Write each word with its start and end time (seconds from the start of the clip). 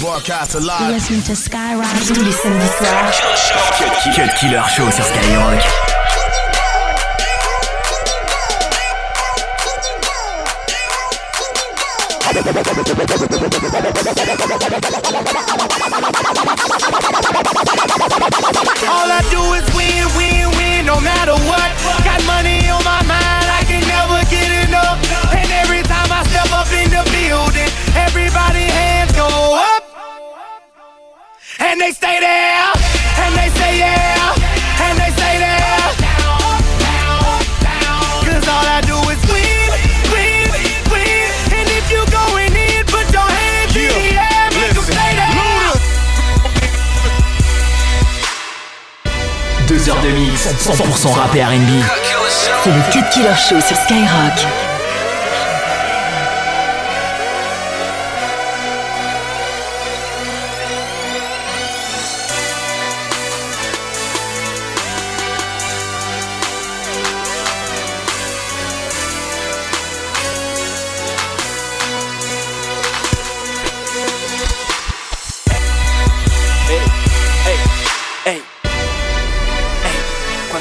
Broadcast 0.00 0.54
alive. 0.54 0.94
Listen 0.94 1.20
to 1.22 1.34
Skyrock. 1.36 1.84
Tous 2.06 2.22
les 2.24 2.32
samedis 2.32 2.66
soirs. 2.78 3.20
Cut, 3.76 3.92
Cut 4.16 4.34
Killer 4.40 4.62
Show 4.74 4.90
sur 4.90 5.04
Skyrock. 5.04 5.60
All 18.88 19.10
I 19.10 19.20
do 19.30 19.52
is 19.52 19.66
win, 19.76 20.08
win, 20.16 20.48
win, 20.56 20.86
no 20.86 20.98
matter 21.00 21.36
what. 21.44 21.70
Got 22.04 22.24
money 22.24 22.70
on 22.70 22.82
my 22.84 23.02
mind, 23.04 23.46
I 23.52 23.64
can 23.68 23.86
never 23.86 24.24
get 24.30 24.50
enough. 24.66 24.98
And 25.34 25.50
every 25.60 25.82
time 25.82 26.10
I 26.10 26.24
step 26.24 26.50
up 26.52 26.72
in 26.72 26.88
the 26.88 27.04
building, 27.12 27.68
everybody 27.94 28.64
hands 28.64 28.78
go 28.78 28.86
up. 28.86 28.89
And 31.70 31.80
they 31.80 31.92
stay 31.92 32.18
there, 32.18 32.72
and 33.22 33.32
they 33.36 33.48
say 33.54 33.78
yeah, 33.78 34.34
and 34.82 34.98
they 34.98 35.10
say 35.14 35.38
there. 35.38 35.94
Cause 38.26 38.48
all 38.48 38.66
I 38.66 38.80
do 38.82 38.98
is 39.08 39.22
win, 39.30 39.70
win, 40.10 40.50
win. 40.90 41.30
And 41.54 41.68
if 41.70 41.86
you 41.92 42.02
going 42.10 42.56
in, 42.56 42.84
put 42.86 43.06
your 43.12 43.22
hands 43.22 43.76
in 43.76 43.86
the 43.86 44.18
air, 44.18 44.50
make 44.50 44.74
'em 44.74 44.82
stay 44.82 45.14
there. 45.14 45.78
Deux 49.68 49.88
heures 49.88 50.02
de 50.02 50.10
mix, 50.10 50.48
100% 50.58 51.12
rap 51.12 51.32
et 51.36 51.44
R&B. 51.44 51.84
C'est 52.64 52.70
le 52.70 52.82
Cut 52.92 53.08
Killer 53.12 53.36
Show 53.48 53.60
sur 53.60 53.76
Skyrock. 53.76 54.69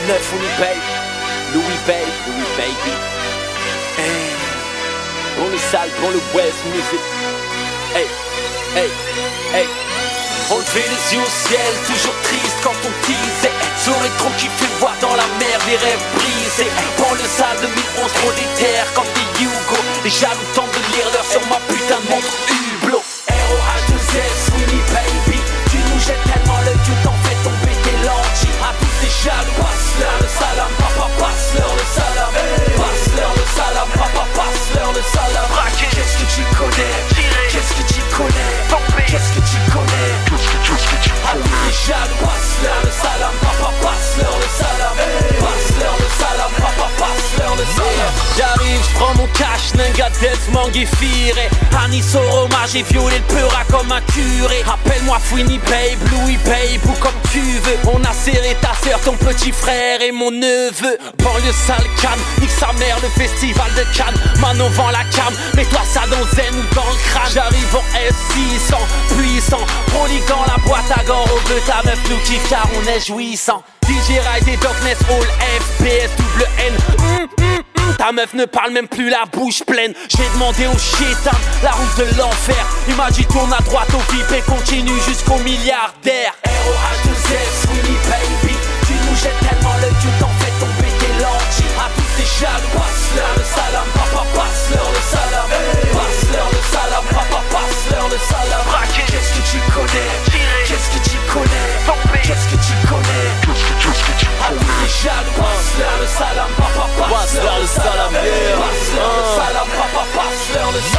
9 0.09 0.33
on. 0.33 1.53
Louis 1.53 1.79
Babe, 1.85 2.13
Louis 2.25 2.49
Baby. 2.57 2.93
Hey. 3.95 4.33
On 5.37 5.53
est 5.53 5.65
sale, 5.69 5.91
prends 6.01 6.09
le 6.09 6.19
West 6.33 6.65
Music. 6.65 6.99
Hey, 7.93 8.07
hey, 8.75 8.89
hey. 9.53 9.67
Enlever 10.49 10.81
les 10.81 11.13
yeux 11.13 11.21
au 11.21 11.29
ciel, 11.29 11.73
toujours 11.85 12.15
triste 12.23 12.57
quand 12.63 12.73
on 12.73 13.05
disait 13.05 13.53
Ce 13.77 13.91
rétro 13.91 14.29
qui 14.39 14.47
fait 14.47 14.79
voir 14.79 14.95
dans 14.99 15.15
la 15.15 15.27
mer 15.37 15.59
les 15.67 15.77
rêves 15.77 16.05
brisés 16.15 16.71
Prends 16.97 17.13
le 17.13 17.21
sale 17.29 17.57
2011, 17.61 18.11
prends 18.11 18.33
des 18.33 18.49
terres 18.57 18.91
comme 18.95 19.05
des 19.13 19.43
Hugo 19.43 19.77
Les 20.03 20.09
jaloux 20.09 20.49
tentent 20.55 20.73
de 20.73 20.95
lire 20.95 21.05
l'heure 21.13 21.29
sur 21.29 21.45
ma 21.45 21.59
putain 21.69 22.01
de 22.01 22.09
montre 22.09 22.33
Hublot 22.49 23.03
R.O.H. 23.29 23.91
2 23.91 23.95
s 24.17 24.68
jaloux, 29.29 29.57
passe-leur 29.61 30.17
le 30.21 30.27
salam, 30.27 30.71
papa, 30.79 31.05
passe-leur 31.19 31.73
le 31.79 31.85
salam. 31.97 32.31
Passe-leur 32.81 33.31
le 33.37 33.45
salam, 33.57 33.89
papa, 33.93 34.23
passe-leur 34.35 34.89
le 34.93 35.03
salam. 35.13 35.49
Qu'est-ce 35.77 36.15
que 36.17 36.27
tu 36.35 36.43
connais? 36.57 36.97
Qu'est-ce 37.49 37.73
que 37.77 37.83
tu 37.93 38.01
connais? 38.15 38.53
Qu'est-ce 39.07 39.31
que 39.33 39.41
tu 39.51 39.59
connais? 39.71 40.09
J'prends 48.99 49.15
mon 49.15 49.27
cash, 49.27 49.73
Ninga 49.75 50.09
Death, 50.19 50.51
Manguifire 50.51 51.35
Anis 51.85 52.15
au 52.15 52.49
j'ai 52.67 52.83
violé 52.83 53.15
le 53.15 53.33
peura 53.33 53.63
comme 53.71 53.89
un 53.93 54.01
curé. 54.01 54.61
Appelle-moi 54.67 55.17
Fouini 55.19 55.57
Babe, 55.59 56.11
Louis 56.11 56.37
Babe 56.43 56.83
ou 56.83 56.91
comme 56.99 57.15
tu 57.31 57.39
veux. 57.39 57.77
On 57.93 58.03
a 58.03 58.11
serré 58.11 58.57
ta 58.61 58.73
sœur, 58.83 58.99
ton 58.99 59.13
petit 59.13 59.53
frère 59.53 60.01
et 60.01 60.11
mon 60.11 60.31
neveu. 60.31 60.97
Banlieue 61.17 61.53
sale 61.65 61.87
canne, 62.01 62.19
nique 62.41 62.51
sa 62.51 62.73
mère, 62.73 62.97
le 63.01 63.07
festival 63.07 63.71
de 63.77 63.83
Cannes. 63.97 64.19
Manon 64.41 64.67
vend 64.71 64.89
la 64.89 65.05
cam, 65.15 65.33
mets-toi 65.55 65.79
ça 65.85 66.01
dans 66.07 66.25
zen 66.35 66.53
ou 66.53 66.75
dans 66.75 66.83
J'arrive 67.33 67.75
en 67.75 67.83
S600, 67.95 68.75
puissant. 69.17 69.65
Proliquant 69.87 70.43
la 70.45 70.61
boîte 70.67 70.91
à 70.91 71.03
gants 71.05 71.23
au 71.23 71.47
bleu 71.47 71.61
Ta 71.65 71.81
meuf 71.85 71.99
nous 72.09 72.17
kiffe 72.25 72.49
car 72.49 72.67
on 72.75 72.89
est 72.89 73.07
jouissant. 73.07 73.63
DJ 73.83 74.19
Ride 74.19 74.47
et 74.49 74.57
Darkness 74.57 74.97
All 75.09 75.25
FPS 75.61 76.09
double 76.17 76.47
N. 76.57 76.73
Hum, 76.99 77.27
hum, 77.39 77.59
Ta 77.97 78.11
meuf 78.11 78.33
ne 78.33 78.45
parle 78.45 78.71
même 78.71 78.87
plus 78.87 79.09
la 79.09 79.25
bouche 79.31 79.63
pleine. 79.63 79.93
J'ai 80.09 80.27
demandé 80.33 80.67
au 80.67 80.77
chétan 80.77 81.35
la 81.63 81.71
route 81.71 81.97
de 81.97 82.17
l'enfer. 82.17 82.65
Il 82.87 82.95
m'a 82.95 83.09
dit 83.11 83.25
tourne 83.25 83.51
à 83.53 83.61
droite 83.63 83.89
au 83.93 84.13
VIP 84.13 84.31
et 84.31 84.41
continue 84.41 84.99
jusqu'au 85.07 85.37
milliardaire. 85.39 86.33
R.O.H.2.S, 86.45 87.67
Winnie 87.71 87.97
baby. 88.07 88.55
Tu 88.87 88.93
nous 88.93 89.15
jettes 89.15 89.39
tellement 89.39 89.75
le 89.81 89.89
dieu 90.01 90.09
t'en 90.19 90.29
fais 90.39 90.51
tomber 90.59 90.91
tes 90.99 91.13
lentilles. 91.21 91.75
À 91.79 91.89
tous 91.95 92.09
tes 92.17 92.27
jaloux 92.39 92.71
Passe-leur 92.73 93.33
le 93.37 93.43
salam, 93.43 93.87
papa 93.93 94.23
passe-leur 94.35 94.89
le 94.89 95.01
salam. 95.03 95.49
Passe-leur 95.93 96.47
le 96.49 96.61
salam, 96.71 97.05
papa 97.11 97.41
passe-leur 97.51 98.07
le 98.09 98.17
salam. 98.17 98.63
Qu'est-ce 99.07 99.33
que 99.33 99.43
tu 99.51 99.59
connais? 99.73 100.11
Qu'est-ce 100.65 100.89
que 100.93 101.01
tu 101.09 101.17
connais? 101.31 101.67
Qu'est-ce 102.23 102.47
que 102.47 102.57
tu 102.61 102.75
connais? 102.87 103.27
À 104.39 104.49
tous 104.49 104.73
tes 104.79 104.91
jaloux 105.03 105.35
Passe-leur 105.37 105.95
le 105.99 106.07
salam, 106.07 106.49
papa 107.29 107.41
passe-leur 107.41 107.59
le 107.59 107.67
salam 107.67 108.13
Passe-leur 108.13 109.11
le 109.17 109.23
salam, 109.35 109.67
papa 109.77 110.03
passe-leur 110.15 110.71
le 110.71 110.79
salam 110.79 110.98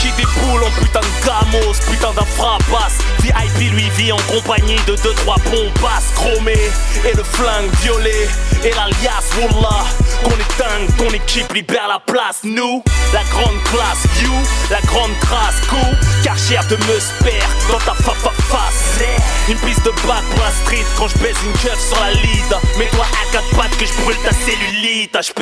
Qui 0.00 0.10
déboule 0.12 0.64
en 0.64 0.70
putain 0.70 1.00
de 1.00 1.26
gamos, 1.26 1.74
putain 1.90 2.12
d'un 2.12 2.24
fracasse 2.24 2.98
VIP 3.20 3.72
lui 3.72 3.90
vit 3.96 4.12
en 4.12 4.20
compagnie 4.32 4.78
de 4.86 4.96
deux 4.96 5.14
trois 5.14 5.36
bombasses. 5.50 6.10
Chromées 6.14 6.70
Et 7.04 7.14
le 7.16 7.22
flingue 7.22 7.70
violet 7.82 8.28
et 8.62 8.70
l'alias 8.70 9.24
Wallah 9.38 9.84
Qu'on 10.22 10.30
est 10.30 10.58
dingue, 10.58 10.96
ton 10.98 11.14
équipe 11.14 11.52
libère 11.52 11.88
la 11.88 11.98
place. 11.98 12.40
Nous, 12.44 12.82
la 13.12 13.22
grande 13.30 13.62
classe, 13.64 14.04
you, 14.22 14.32
la 14.70 14.80
grande 14.82 15.12
trace 15.20 15.60
Coup, 15.68 15.96
car 16.22 16.36
de 16.68 16.76
me 16.76 17.00
spare 17.00 17.50
dans 17.70 17.78
ta 17.78 17.94
fa 17.94 18.12
fa 18.12 18.30
face. 18.50 19.00
Une 19.48 19.56
piste 19.58 19.84
de 19.84 19.90
bac 20.06 20.22
pour 20.34 20.44
street 20.62 20.84
quand 20.96 21.08
je 21.08 21.18
baise 21.18 21.36
une 21.44 21.52
keuf 21.52 21.78
sur 21.88 21.98
la 22.00 22.12
lead. 22.12 22.50
Mets-toi 22.78 23.04
à 23.04 23.32
quatre 23.32 23.50
pattes 23.56 23.76
que 23.78 23.86
je 23.86 23.92
brûle 24.02 24.16
ta 24.24 24.32
cellulite, 24.32 25.16
je 25.16 25.32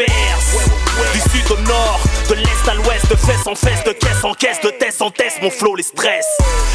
Du 1.12 1.20
sud 1.20 1.50
au 1.50 1.60
nord, 1.62 2.00
de 2.28 2.34
l'est 2.34 2.68
à 2.68 2.74
l'ouest, 2.74 3.08
de 3.10 3.16
fesse 3.16 3.46
en 3.46 3.54
fesse, 3.54 3.82
de 3.84 3.92
caisse 3.92 4.17
en 4.24 4.34
caisse, 4.34 4.60
de 4.60 4.70
test 4.70 5.02
en 5.02 5.10
test, 5.10 5.40
mon 5.42 5.50
flow 5.50 5.74
les 5.74 5.82
stress. 5.82 6.26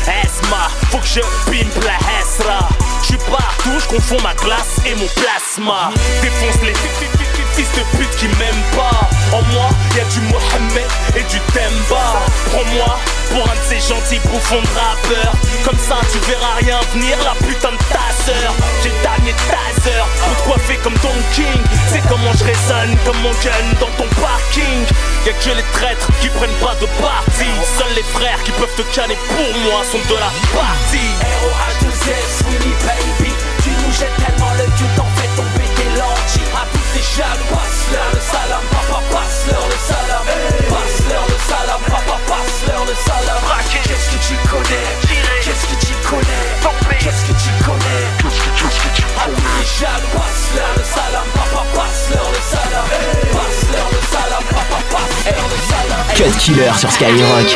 Esma, 0.04 0.70
faut 0.92 0.98
que 1.00 1.08
je 1.08 1.20
pimpe 1.50 1.84
la 1.84 1.98
Hesra. 1.98 2.70
J'suis 3.04 3.18
partout, 3.30 3.80
j'confonds 3.80 4.22
ma 4.22 4.34
glace 4.36 4.80
et 4.86 4.96
mon 4.96 5.08
plasma. 5.08 5.92
Défonce 6.22 6.62
les 6.64 6.74
fils 7.56 7.69
de 7.74 7.97
pute 7.97 8.16
qui 8.18 8.28
m'aiment 8.40 8.68
pas. 8.75 9.09
En 9.31 9.41
moi, 9.53 9.69
y'a 9.96 10.03
du 10.06 10.22
Mohamed 10.30 10.90
et 11.16 11.24
du 11.24 11.40
Temba 11.53 12.22
Prends-moi 12.52 13.00
pour 13.31 13.44
un 13.50 13.56
de 13.56 13.66
ces 13.68 13.81
gentils 13.81 14.19
bouffons 14.30 14.62
de 14.62 14.74
rappeurs. 14.78 15.34
Comme 15.66 15.78
ça 15.78 15.97
tu 16.12 16.19
verras 16.30 16.56
rien 16.59 16.80
venir 16.94 17.18
la 17.24 17.34
putain 17.47 17.72
de 17.72 17.84
ta 17.90 18.09
sœur. 18.25 18.53
J'ai 18.84 18.92
dernier 19.02 19.34
taser 19.50 20.02
pour 20.22 20.36
te 20.36 20.44
coiffer 20.50 20.78
comme 20.84 20.97
ton 21.00 21.16
king. 21.34 21.62
C'est 21.92 22.03
comment 22.09 22.34
je 22.34 22.44
résonne 22.44 22.96
comme 23.06 23.18
mon 23.22 23.34
gun 23.42 23.66
dans 23.80 23.94
ton 23.97 24.09
parking. 24.22 24.86
Y'a 25.25 25.34
que 25.34 25.56
les 25.56 25.66
traîtres 25.74 26.09
qui 26.22 26.30
prennent 26.30 26.59
pas 26.62 26.75
de 26.81 26.88
parti. 27.02 27.50
Seuls 27.78 27.96
les 27.96 28.03
frères 28.03 28.42
qui 28.44 28.51
peuvent 28.51 28.75
te 28.75 28.83
canner 28.94 29.18
pour 29.30 29.51
moi 29.66 29.81
sont 29.92 30.04
de 30.10 30.19
la 30.19 30.31
partie. 30.54 31.12
R.O.H.2.S, 31.42 32.44
Winnie 32.50 32.75
baby. 32.86 33.31
Tu 33.63 33.69
nous 33.69 33.94
jettes 33.94 34.32
jaloux 37.15 37.50
Passe-leur 37.54 38.10
le 38.13 38.21
salam, 38.21 38.63
papa 38.71 39.00
passe-leur 39.12 39.65
le 39.69 39.77
salam 39.77 40.25
Passe-leur 40.69 41.25
le 41.30 41.38
salam, 41.50 41.81
papa 41.86 42.18
passe-leur 42.27 42.86
le 42.86 42.95
salam. 42.95 43.42
Qu'est-ce 43.69 44.07
que 44.12 44.19
tu 44.27 44.36
connais? 44.50 44.88
Qu'est-ce 45.44 45.65
que 45.68 45.77
tu 45.86 45.94
connais? 46.10 46.45
Qu'est-ce 47.00 47.24
que 47.27 47.33
tu 47.38 47.51
connais? 47.65 48.04
À 49.19 49.25
tous 49.25 49.50
tes 49.54 49.68
jaloux 49.80 50.13
Passe-leur 50.18 50.71
le 50.77 50.83
salam, 50.83 51.27
papa 51.38 51.63
passe-leur 51.75 52.30
le 52.33 52.42
salam. 52.42 52.88
Passe-leur 53.33 53.88
le 53.94 54.01
salam, 54.13 54.44
papa 54.50 54.80
passe-leur 54.92 55.45
le 55.54 55.59
salam. 55.69 56.01
Cut 56.16 56.33
Killer 56.39 56.74
sur 56.77 56.92
Skyrock. 56.92 57.50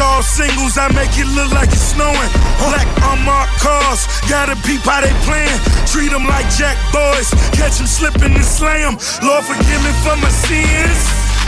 All 0.00 0.22
singles, 0.22 0.78
I 0.78 0.86
make 0.94 1.10
it 1.18 1.26
look 1.34 1.50
like 1.52 1.68
it's 1.68 1.92
snowing. 1.92 2.30
Black 2.62 2.86
unmarked 3.10 3.58
cars, 3.58 4.06
gotta 4.30 4.54
peep 4.62 4.80
how 4.86 5.00
they 5.00 5.12
playing. 5.26 5.58
Treat 5.86 6.10
them 6.10 6.24
like 6.24 6.46
jack 6.54 6.78
boys, 6.92 7.30
catch 7.52 7.78
them 7.78 7.86
slipping 7.86 8.34
and 8.34 8.44
slam. 8.44 8.96
Lord, 9.22 9.44
forgive 9.44 9.80
me 9.82 9.92
for 10.06 10.16
my 10.16 10.30
sins. 10.30 10.98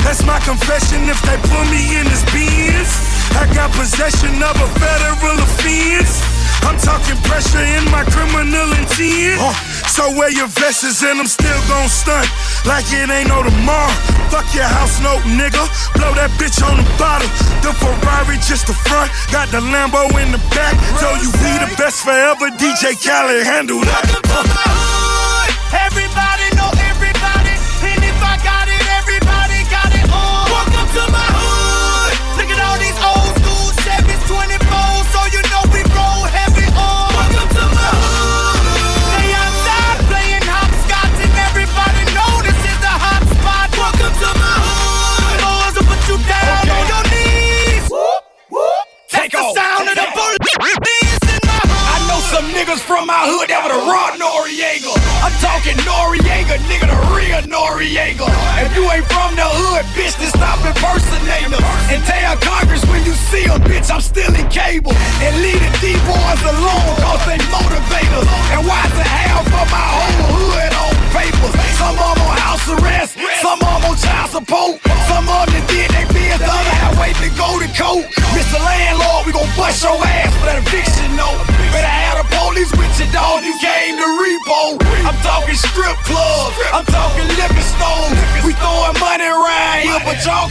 That's 0.05 0.25
my 0.27 0.39
confession 0.41 1.09
if 1.09 1.21
they 1.23 1.37
put 1.47 1.65
me 1.71 1.97
in 1.97 2.05
this 2.11 2.25
beans. 2.35 2.91
I 3.39 3.47
got 3.55 3.71
possession 3.73 4.35
of 4.43 4.57
a 4.59 4.69
federal 4.79 5.39
offense. 5.39 6.32
I'm 6.63 6.79
talking 6.79 7.19
pressure 7.29 7.63
in 7.63 7.85
my 7.91 8.05
criminal 8.09 8.69
intent. 8.79 9.41
So 9.89 10.11
wear 10.17 10.31
your 10.31 10.49
vests 10.49 11.03
and 11.03 11.21
I'm 11.21 11.27
still 11.27 11.61
gon' 11.69 11.89
stunt 11.89 12.29
like 12.65 12.87
it 12.91 13.11
ain't 13.11 13.29
no 13.29 13.43
tomorrow. 13.43 13.93
Fuck 14.33 14.49
your 14.55 14.69
house 14.69 15.01
note, 15.03 15.23
nigga. 15.39 15.63
Blow 15.95 16.13
that 16.15 16.31
bitch 16.41 16.63
on 16.65 16.77
the 16.81 16.87
bottom. 16.97 17.29
The 17.61 17.73
Ferrari 17.77 18.37
just 18.41 18.67
the 18.67 18.77
front, 18.89 19.11
got 19.31 19.49
the 19.51 19.61
Lambo 19.61 20.09
in 20.23 20.33
the 20.33 20.43
back. 20.57 20.75
Tell 20.99 21.15
you 21.21 21.31
we 21.43 21.53
the 21.61 21.71
best 21.77 22.03
forever. 22.05 22.49
DJ 22.57 22.97
Khaled 22.97 23.45
handle 23.45 23.81
that. 23.81 24.07
Welcome 24.29 26.02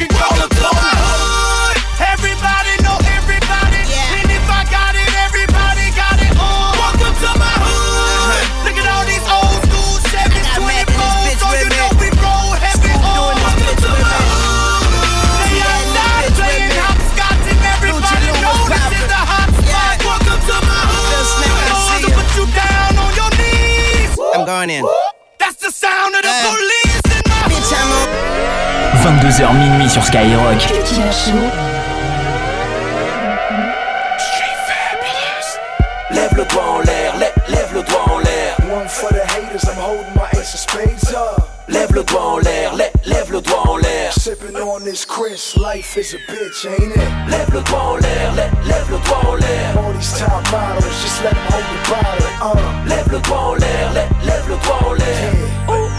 fucking 0.08 0.18
go. 0.18 0.31
22h 29.04 29.54
minuit 29.56 29.90
sur 29.90 30.04
Skyrock. 30.04 30.58
Lève 36.12 36.36
le 36.36 36.46
doigt 36.46 36.64
en 36.70 36.80
l'air, 36.82 37.14
lè- 37.18 37.52
lève 37.52 37.74
le 37.74 37.82
doigt 37.84 38.04
en 38.12 38.20
l'air. 38.20 38.56
One 38.72 38.88
for 38.88 39.10
the 39.10 39.22
haters, 39.34 39.64
I'm 39.64 39.78
holding 39.82 40.14
my 40.16 40.28
ace 40.40 40.54
of 40.54 40.60
spades 40.60 41.14
up. 41.14 41.48
Lève 41.68 41.92
le 41.94 42.04
doigt 42.04 42.22
en 42.22 42.38
l'air, 42.40 42.76
lè- 42.76 42.92
lève 43.06 43.32
le 43.32 43.42
doigt 43.42 43.68
en 43.68 43.78
l'air. 43.78 44.12
Sipping 44.14 44.56
on 44.58 44.84
this 44.84 45.06
Chris, 45.06 45.56
life 45.58 45.98
is 45.98 46.14
a 46.14 46.18
bitch, 46.32 46.66
ain't 46.66 46.96
it? 46.96 47.10
Lève 47.30 47.50
le 47.54 47.62
doigt 47.62 47.82
en 47.94 47.96
l'air, 47.98 48.34
lè- 48.36 48.68
lève 48.68 48.88
le 48.92 48.98
doigt 49.08 49.26
en 49.32 49.36
l'air. 49.36 49.78
All 49.78 49.94
these 49.98 50.14
top 50.20 50.44
models, 50.52 51.02
just 51.02 51.24
let 51.24 51.32
them 51.32 51.48
hold 51.50 51.66
the 51.72 51.90
bottle, 51.90 52.28
uh. 52.42 52.90
Lève 52.90 53.10
le 53.12 53.20
doigt 53.20 53.40
en 53.40 53.56
l'air, 53.56 53.92
lè- 53.96 54.26
lève 54.28 54.48
le 54.50 54.58
doigt 54.58 54.80
en 54.90 54.94
l'air. 54.94 55.34
Hey. 55.70 55.91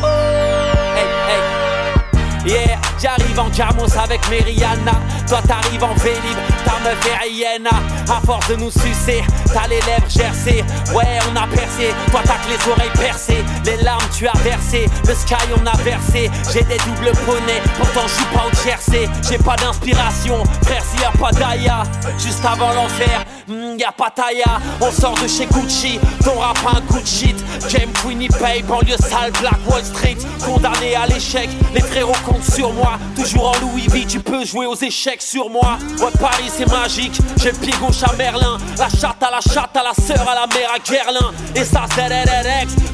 Yeah, 2.44 2.78
j'arrive 3.00 3.38
en 3.38 3.52
Jamos 3.52 3.96
avec 3.96 4.28
Meriana. 4.28 4.92
Toi 5.28 5.40
t'arrives 5.46 5.84
en 5.84 5.94
Vélib, 5.94 6.38
ta 6.64 6.78
meuf 6.82 6.98
est 7.06 7.24
Rihanna. 7.24 7.70
À 8.10 8.20
force 8.26 8.48
de 8.48 8.56
nous 8.56 8.70
sucer, 8.70 9.22
t'as 9.52 9.68
les 9.68 9.80
lèvres 9.82 10.08
gercées. 10.08 10.64
Ouais, 10.92 11.18
on 11.30 11.36
a 11.36 11.46
percé, 11.46 11.94
toi 12.10 12.20
t'as 12.24 12.34
que 12.34 12.48
les 12.50 12.72
oreilles 12.72 12.98
percées. 12.98 13.31
Les 13.64 13.76
larmes 13.82 14.02
tu 14.16 14.26
as 14.26 14.38
versé, 14.38 14.86
le 15.06 15.14
sky 15.14 15.34
on 15.56 15.66
a 15.66 15.76
versé. 15.82 16.30
J'ai 16.52 16.62
des 16.62 16.78
doubles 16.78 17.12
poneys, 17.24 17.62
pourtant 17.76 18.06
je 18.06 18.14
suis 18.14 18.24
pas 18.26 18.44
au 18.46 18.64
Jersey. 18.64 19.08
J'ai 19.28 19.38
pas 19.38 19.56
d'inspiration, 19.56 20.42
frère 20.64 20.82
s'il 20.84 21.00
y 21.00 21.04
a 21.04 21.10
pas 21.10 21.30
d'Aya. 21.30 21.82
Juste 22.18 22.44
avant 22.44 22.72
l'enfer, 22.72 23.24
hmm, 23.48 23.76
y 23.78 23.84
a 23.84 23.92
pas 23.92 24.10
Taya. 24.10 24.60
On 24.80 24.90
sort 24.90 25.14
de 25.22 25.28
chez 25.28 25.46
Gucci, 25.46 26.00
ton 26.24 26.38
rap 26.38 26.58
un 26.66 26.80
coup 26.82 27.00
de 27.00 27.06
shit. 27.06 27.36
Game 27.72 27.90
Winnipeg, 28.04 28.66
banlieue 28.66 28.96
sale, 28.96 29.32
Black 29.40 29.58
Wall 29.68 29.84
Street. 29.84 30.16
Condamné 30.44 30.96
à 30.96 31.06
l'échec, 31.06 31.48
les 31.74 31.80
frérots 31.80 32.12
comptent 32.24 32.52
sur 32.52 32.72
moi. 32.72 32.98
Toujours 33.16 33.50
en 33.50 33.60
Louis 33.60 33.86
V, 33.88 34.04
tu 34.08 34.20
peux 34.20 34.44
jouer 34.44 34.66
aux 34.66 34.76
échecs 34.76 35.22
sur 35.22 35.48
moi. 35.48 35.78
Ouais, 36.00 36.10
Paris 36.20 36.50
c'est 36.56 36.68
magique, 36.68 37.18
j'ai 37.36 37.52
le 37.52 37.78
gauche 37.78 38.02
à 38.02 38.12
Merlin. 38.16 38.58
La 38.78 38.88
chatte 38.88 39.22
à 39.22 39.30
la 39.30 39.40
chatte, 39.40 39.76
à 39.76 39.82
la 39.82 39.94
sœur, 39.94 40.28
à 40.28 40.34
la 40.34 40.46
mère 40.48 40.70
à 40.74 40.78
Guerlain. 40.78 41.32
Et 41.54 41.64
ça 41.64 41.84
c'est 41.94 42.02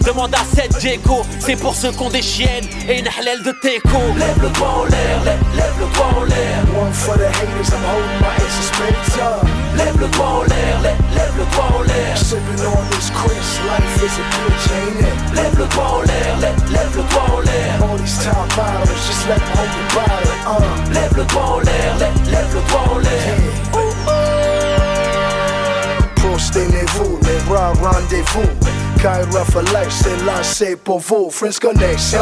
demande 0.09 0.35
à 0.35 0.45
Seth 0.59 0.79
Diego. 0.81 1.23
C'est 1.39 1.55
pour 1.55 1.73
ceux 1.73 1.93
qui 1.93 2.03
ont 2.03 2.11
des 2.11 2.21
chiennes 2.21 2.65
et 2.89 2.99
une 2.99 3.07
halal 3.07 3.45
de 3.45 3.53
teco. 3.53 3.97
Lève 4.19 4.43
le 4.43 4.49
doigt 4.51 4.75
en 4.81 4.85
l'air, 4.87 5.19
lè- 5.25 5.57
lève 5.57 5.75
le 5.79 5.87
doigt 5.95 6.11
en 6.19 6.25
l'air. 6.25 6.59
One 6.83 6.93
for 6.93 7.15
the 7.17 7.29
haters, 7.31 7.71
I'm 7.71 7.85
holding 7.87 8.19
my 8.19 8.35
ace 8.43 8.59
of 8.59 8.65
spades 8.67 9.19
up. 9.23 9.47
Lève 9.77 10.01
le 10.01 10.09
doigt 10.09 10.27
en 10.27 10.43
l'air, 10.51 10.81
lè- 10.83 11.15
lève 11.15 11.35
le 11.39 11.45
doigt 11.55 11.68
for 28.99 29.63
life, 29.73 29.91
c'est 29.91 30.17
lancé 30.25 30.77
pour 30.77 30.99
vous. 30.99 31.31
Friends 31.31 31.59
connection, 31.61 32.21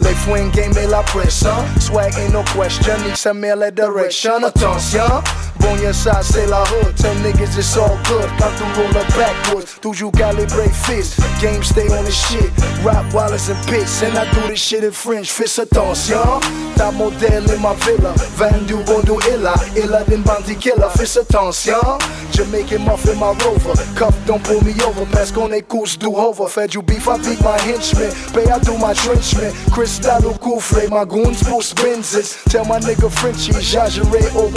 les 0.00 0.14
fouines 0.14 0.50
game 0.50 0.72
et 0.76 0.86
la 0.86 1.02
pression. 1.02 1.54
Swag 1.78 2.12
ain't 2.18 2.32
no 2.32 2.42
question, 2.42 2.94
need 3.04 3.16
some 3.16 3.40
mail 3.40 3.56
la 3.56 3.70
direction. 3.70 4.44
Attention, 4.44 5.22
bon 5.60 5.76
y'a 5.82 5.92
ça 5.92 6.20
c'est 6.22 6.46
la 6.46 6.62
hood. 6.62 6.94
Tell 6.96 7.14
niggas 7.22 7.56
it's 7.56 7.76
all 7.76 7.96
good. 8.08 8.28
Quand 8.38 8.52
on 8.62 8.72
roll 8.80 8.96
up 8.96 9.08
backwards, 9.16 9.78
toujours 9.80 10.12
calibré 10.12 10.68
fist. 10.72 11.20
Game 11.40 11.62
stay 11.62 11.88
on 11.90 12.04
the 12.04 12.10
shit. 12.10 12.50
Rap 12.82 13.12
Wallace 13.12 13.48
and 13.50 13.60
Pitts, 13.66 14.02
and 14.02 14.16
I 14.16 14.24
do 14.32 14.48
this 14.48 14.60
shit 14.60 14.84
in 14.84 14.92
French. 14.92 15.30
Fist 15.30 15.58
attention, 15.58 16.40
ta 16.76 16.90
model 16.90 17.50
in 17.50 17.60
my 17.60 17.74
villa. 17.84 18.12
Vendu 18.36 18.82
bondo 18.86 19.18
illa, 19.28 19.54
illa 19.76 20.04
din 20.08 20.22
bandit 20.22 20.58
killer. 20.58 20.90
Fist 20.90 21.16
attention, 21.18 21.98
Jamaican 22.32 22.84
muffin 22.84 23.18
my 23.18 23.32
rover. 23.44 23.74
Cuff 23.94 24.14
don't 24.26 24.42
pull 24.42 24.62
me 24.64 24.72
over, 24.82 25.06
parce 25.12 25.30
qu'on 25.30 25.52
est 25.52 25.62
couche 25.62 25.98
do 25.98 26.16
over. 26.16 26.48
Fed 26.48 26.74
you 26.74 26.82
beef, 26.82 27.06
I 27.08 27.18
beat 27.18 27.40
my 27.42 27.58
henchmen. 27.58 28.10
Pay 28.32 28.50
I 28.50 28.58
do 28.60 28.76
my 28.78 28.94
trenchman. 28.94 29.52
Cristal 29.72 30.24
au 30.24 30.32
coufre, 30.34 30.88
my 30.90 31.04
goons 31.04 31.42
boost 31.48 31.76
Benzes. 31.76 32.38
Tell 32.48 32.64
my 32.64 32.78
nigga 32.80 33.10
Frenchie, 33.10 33.52
j'agerai 33.60 34.24
au. 34.36 34.50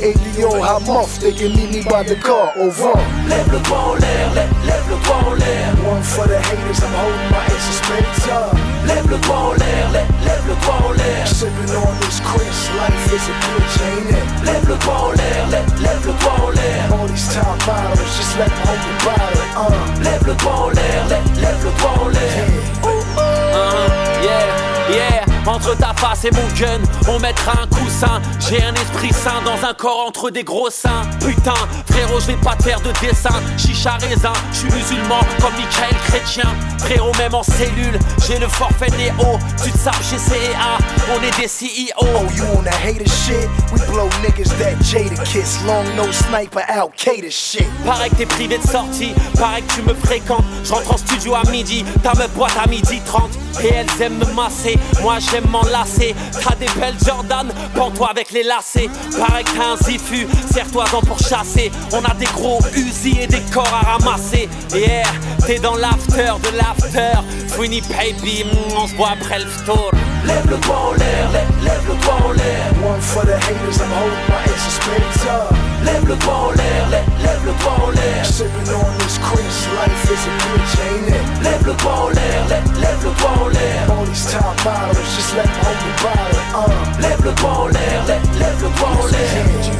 ADO, 0.00 0.39
muff, 0.48 1.18
they 1.20 1.32
can 1.32 1.52
meet 1.54 1.70
me 1.70 1.82
by 1.82 2.02
the 2.02 2.16
car, 2.16 2.52
au 2.56 2.70
vent. 2.70 2.96
Lève 3.28 3.50
le 3.52 3.58
doigt 3.60 3.78
en 3.78 3.94
l'air, 3.94 4.30
lè- 4.34 4.66
lève 4.66 4.86
le 4.88 4.96
doigt 5.04 5.22
en 5.26 5.34
l'air. 5.34 5.68
One 5.86 6.02
for 6.02 6.26
the 6.26 6.38
haters, 6.38 6.80
I'm 6.82 6.92
holding 6.94 7.30
my 7.30 7.44
ace 7.46 7.68
of 7.68 7.76
spades 7.80 8.28
up. 8.32 8.54
Lève 8.86 9.08
le 9.10 9.18
doigt 9.18 9.36
en 9.36 9.52
l'air, 9.60 9.86
lè- 9.92 10.08
lève 10.24 10.44
le 10.48 10.54
doigt 10.64 10.80
en 10.88 10.92
l'air. 10.92 11.26
Sipping 11.26 11.74
on 11.76 11.92
this 12.00 12.20
Chris, 12.20 12.58
life 12.80 13.12
is 13.12 13.26
a 13.28 13.34
bitch, 13.42 13.76
ain't 13.84 14.10
it? 14.16 14.26
Lève 14.46 14.66
le 14.68 14.76
doigt 14.76 15.00
en 15.08 15.12
l'air, 15.12 15.42
lè- 15.52 15.82
lève 15.82 16.06
le 16.06 16.12
doigt 16.20 16.40
en 16.46 16.50
l'air. 16.50 16.80
All 16.92 17.08
these 17.08 17.28
top 17.34 17.58
models, 17.66 18.12
just 18.16 18.32
let 18.38 18.48
them 18.48 18.62
hold 18.64 18.80
the 18.86 18.94
bottle, 19.04 19.44
uh. 19.56 20.02
Lève 20.04 20.24
le 20.26 20.34
doigt 20.34 20.60
en 20.66 20.70
l'air, 20.70 21.00
lè- 21.10 21.40
lève 21.42 21.60
le 21.64 21.70
doigt 21.80 21.96
en 22.00 22.08
l'air. 22.08 22.44
Uh-huh, 22.82 24.24
yeah, 24.24 24.48
yeah. 24.94 25.30
Entre 25.46 25.76
ta 25.76 25.94
face 25.94 26.26
et 26.26 26.30
mon 26.30 26.46
gun, 26.54 26.80
on 27.08 27.18
mettra 27.18 27.52
un 27.62 27.66
coussin. 27.66 28.20
J'ai 28.48 28.62
un 28.62 28.74
esprit 28.74 29.12
sain 29.12 29.40
dans 29.44 29.66
un 29.66 29.74
corps 29.74 30.06
entre 30.06 30.30
des 30.30 30.44
gros 30.44 30.70
seins. 30.70 31.02
Putain, 31.18 31.54
frérot, 31.90 32.20
je 32.20 32.26
vais 32.26 32.36
pas 32.36 32.54
te 32.56 32.64
faire 32.64 32.80
de 32.80 32.92
dessin. 33.00 33.34
Chicha 33.56 33.92
raisin, 33.92 34.32
je 34.52 34.58
suis 34.58 34.70
musulman 34.70 35.20
comme 35.40 35.54
Michael 35.54 35.96
Chrétien. 36.06 36.44
Frérot, 36.78 37.12
même 37.18 37.34
en 37.34 37.42
cellule, 37.42 37.98
j'ai 38.26 38.38
le 38.38 38.48
forfait 38.48 38.90
Néo. 38.98 39.38
Tu 39.62 39.70
te 39.72 39.78
sapes 39.78 40.02
chez 40.02 40.18
CEA, 40.18 40.78
on 41.16 41.22
est 41.22 41.40
des 41.40 41.48
CEO. 41.48 42.00
Oh, 42.00 42.24
you 42.36 42.62
that 42.64 42.74
hater 42.74 43.06
shit? 43.06 43.48
We 43.72 43.80
blow 43.90 44.08
niggas 44.22 44.50
that 44.58 44.76
Jada 44.84 45.24
kiss, 45.24 45.64
long 45.66 45.84
no 45.96 46.10
sniper, 46.12 46.64
Al 46.68 46.90
Qaeda 46.96 47.30
shit. 47.30 47.66
Pareil 47.84 48.10
que 48.10 48.16
t'es 48.16 48.26
privé 48.26 48.58
de 48.58 48.66
sortie, 48.66 49.14
pareil 49.38 49.62
que 49.62 49.74
tu 49.74 49.82
me 49.82 49.94
fréquentes. 49.94 50.44
Je 50.64 50.72
rentre 50.72 50.94
en 50.94 50.96
studio 50.96 51.34
à 51.34 51.50
midi, 51.50 51.84
ta 52.02 52.12
me 52.14 52.28
boîte 52.28 52.56
à 52.62 52.68
midi 52.68 53.00
30. 53.04 53.30
Et 53.62 53.68
elles 53.74 54.02
aiment 54.02 54.18
me 54.18 54.32
masser, 54.32 54.78
moi 55.02 55.18
j'aime 55.18 55.46
m'enlacer. 55.48 56.14
T'as 56.32 56.54
des 56.56 56.68
belles 56.78 56.96
Jordan, 57.04 57.52
pends-toi 57.74 58.10
avec 58.10 58.30
les 58.30 58.42
lacets. 58.42 58.88
Pareil 59.18 59.44
que 59.44 59.50
t'as 59.56 59.72
un 59.72 59.76
zifu, 59.76 60.26
serre-toi-en 60.52 61.00
pour 61.02 61.18
chasser. 61.18 61.70
On 61.92 62.04
a 62.04 62.14
des 62.14 62.26
gros 62.26 62.60
Uzi 62.74 63.18
et 63.20 63.26
des 63.26 63.42
corps 63.52 63.72
à 63.72 63.92
ramasser. 63.92 64.48
Yeah, 64.74 65.02
t'es 65.46 65.58
dans 65.58 65.76
l'after 65.76 66.32
de 66.42 66.56
l'after. 66.56 67.20
Funny 67.48 67.80
baby, 67.82 68.44
mm, 68.44 68.76
on 68.76 68.86
se 68.86 68.94
voit 68.94 69.10
après 69.10 69.38
le 69.38 69.64
tour. 69.64 69.90
Lève 70.24 70.46
le 70.50 70.56
doigt 70.58 70.90
en 70.90 70.92
l'air, 70.94 71.30
lève, 71.62 71.84
le 71.88 71.94
doigt 72.02 72.18
en 72.24 72.32
l'air. 72.32 72.64
One 72.84 73.00
for 73.00 73.24
the 73.24 73.36
haters, 73.36 73.80
I'm 73.80 73.90
holding 73.90 74.26
my 74.28 74.42
ace 74.52 74.68
spades 74.76 75.24
up. 75.26 75.54
Lève 75.84 76.06
le 76.06 76.16
doigt 76.16 76.48
en 76.48 76.52
l'air, 76.52 76.82
lève, 76.90 77.42
le 77.44 77.52
doigt 77.60 77.78
en 77.86 77.90
l'air. 77.90 78.24
Sipping 78.24 78.74
on 78.74 78.90
this 78.98 79.18
Chris, 79.18 79.56
life 79.78 80.04
is 80.12 80.24
a 80.28 80.32
bitch, 80.40 80.74
ain't 80.86 81.08
it? 81.08 81.24
Lève 81.42 81.64
le 81.66 81.74
doigt 81.74 82.04
en 82.04 82.08
l'air, 82.10 82.40
lève, 82.50 83.00
le 83.04 83.10
doigt 83.18 83.36
en 83.40 83.48
l'air. 83.48 83.80
All 83.88 84.06
these 84.06 84.26
top 84.30 84.56
models, 84.64 85.10
just 85.16 85.34
let 85.36 85.44
them 85.44 85.60
hold 85.64 85.78
the 85.80 85.92
bottle, 86.02 86.40
uh. 86.54 87.00
Lève 87.00 87.22
le 87.24 87.32
doigt 87.32 87.58
en 87.64 87.68
l'air, 87.68 87.98
lève, 88.08 88.60
le 88.62 88.68
doigt 88.76 88.94
en 89.00 89.06
l'air. 89.06 89.70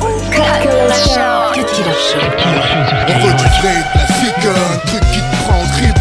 Cut 1.54 1.66
Killer 1.75 1.92
Show. 1.92 2.20
On 3.09 3.18
veut 3.26 3.35
du 3.35 3.49
vrai 3.61 3.76
classique, 3.92 4.44
un 4.47 4.87
truc 4.87 5.04
qui 5.12 5.20
te 5.20 5.37
prend 5.44 5.59
en 5.59 5.66
trip 5.76 5.99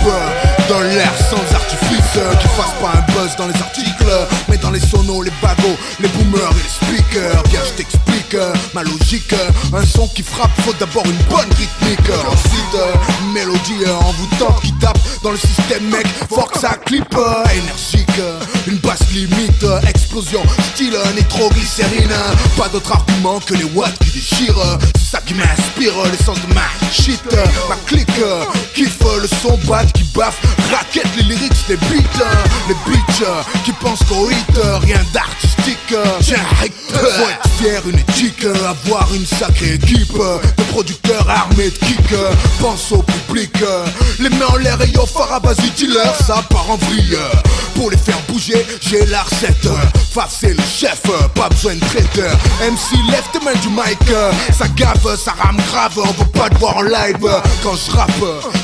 Dans 0.70 0.82
l'air 0.82 1.12
sans 1.30 1.56
artifice, 1.56 2.09
qui 2.14 2.48
fasse 2.48 2.74
pas 2.82 2.98
un 2.98 3.12
buzz 3.14 3.36
dans 3.38 3.48
les 3.48 3.54
articles 3.54 4.28
Mais 4.50 4.58
dans 4.58 4.72
les 4.72 4.80
sonos, 4.80 5.22
les 5.22 5.32
bagots, 5.42 5.78
les 6.00 6.08
boomers 6.10 6.52
et 6.52 6.64
les 6.64 6.98
speakers. 6.98 7.44
Viens 7.50 7.62
je 7.66 7.74
t'explique 7.74 8.36
ma 8.74 8.84
logique 8.84 9.34
Un 9.74 9.86
son 9.86 10.08
qui 10.08 10.24
frappe, 10.24 10.52
faut 10.62 10.74
d'abord 10.80 11.06
une 11.06 11.22
bonne 11.30 11.50
rythmique. 11.50 12.10
Ensuite, 12.28 12.78
une 13.22 13.34
mélodie 13.34 13.86
envoûtante 14.02 14.62
qui 14.62 14.74
tape 14.74 14.98
dans 15.24 15.32
le 15.32 15.38
système 15.38 15.88
mec. 15.90 16.08
Fort 16.30 16.52
que 16.52 16.60
ça 16.60 16.78
clip, 16.86 17.16
énergique 17.54 18.22
Une 18.68 18.78
basse 18.78 19.08
limite, 19.12 19.66
explosion, 19.88 20.42
style 20.74 20.98
nitroglycérine. 21.16 22.14
Pas 22.58 22.70
d'autre 22.70 22.92
argument 22.92 23.40
que 23.40 23.54
les 23.54 23.66
watts 23.76 23.98
qui 24.00 24.12
déchirent 24.12 24.80
C'est 24.96 25.18
ça 25.18 25.22
qui 25.22 25.36
m'inspire, 25.36 25.94
l'essence 26.12 26.40
de 26.42 26.54
ma 26.54 26.68
shit. 26.92 27.22
Ma 27.68 27.76
clique, 27.86 28.08
kiffe 28.74 29.00
le 29.22 29.28
son 29.28 29.58
bad 29.68 29.92
qui 29.92 30.04
baffe 30.16 30.40
Raquette 30.72 31.16
les 31.18 31.24
lyrics 31.24 31.68
des 31.68 31.78
beats 31.78 32.26
Les 32.68 32.76
bitches 32.86 33.28
qui 33.66 33.72
pensent 33.74 34.04
qu'au 34.08 34.30
hit 34.30 34.60
Rien 34.82 35.02
d'artistique. 35.14 35.96
Tiens, 36.22 36.38
faut 36.90 37.30
être 37.30 37.50
fier, 37.60 37.82
une 37.88 38.00
éthique 38.00 38.46
Avoir 38.68 39.08
une 39.14 39.26
sacrée 39.26 39.74
équipe 39.74 40.14
De 40.14 40.64
producteurs 40.72 41.30
armés 41.30 41.70
de 41.70 41.78
kick 41.86 42.14
Pense 42.60 42.92
au 42.92 43.04
public 43.04 43.54
Les 44.20 44.30
mains 44.30 44.48
en 44.54 44.58
l'air 44.58 44.82
et 44.82 44.90
yo 44.90 45.06
Farabasi 45.06 45.72
dealer 45.72 46.14
Ça 46.26 46.44
part 46.50 46.70
en 46.70 46.78
vrille. 46.78 47.18
Pour 47.76 47.92
les 47.92 47.98
faire 47.98 48.20
bouger, 48.28 48.66
j'ai 48.82 49.06
la 49.06 49.22
recette. 49.22 49.68
Face 50.14 50.38
c'est 50.42 50.50
le 50.50 50.64
chef, 50.64 51.02
pas 51.34 51.48
besoin 51.50 51.76
de 51.76 51.80
traiteur. 51.80 52.36
MC 52.60 52.98
lève 53.10 53.24
tes 53.32 53.40
mains 53.40 53.58
du 53.62 53.70
mic. 53.70 54.00
Ça 54.58 54.68
gave, 54.76 55.18
ça 55.18 55.34
rame 55.42 55.58
grave 55.72 55.94
On 55.98 56.12
veut 56.22 56.30
pas 56.32 56.50
te 56.50 56.58
voir 56.60 56.78
en 56.78 56.82
live. 56.82 57.26
Quand 57.64 57.76
je 57.76 57.92
rappe, 57.92 58.12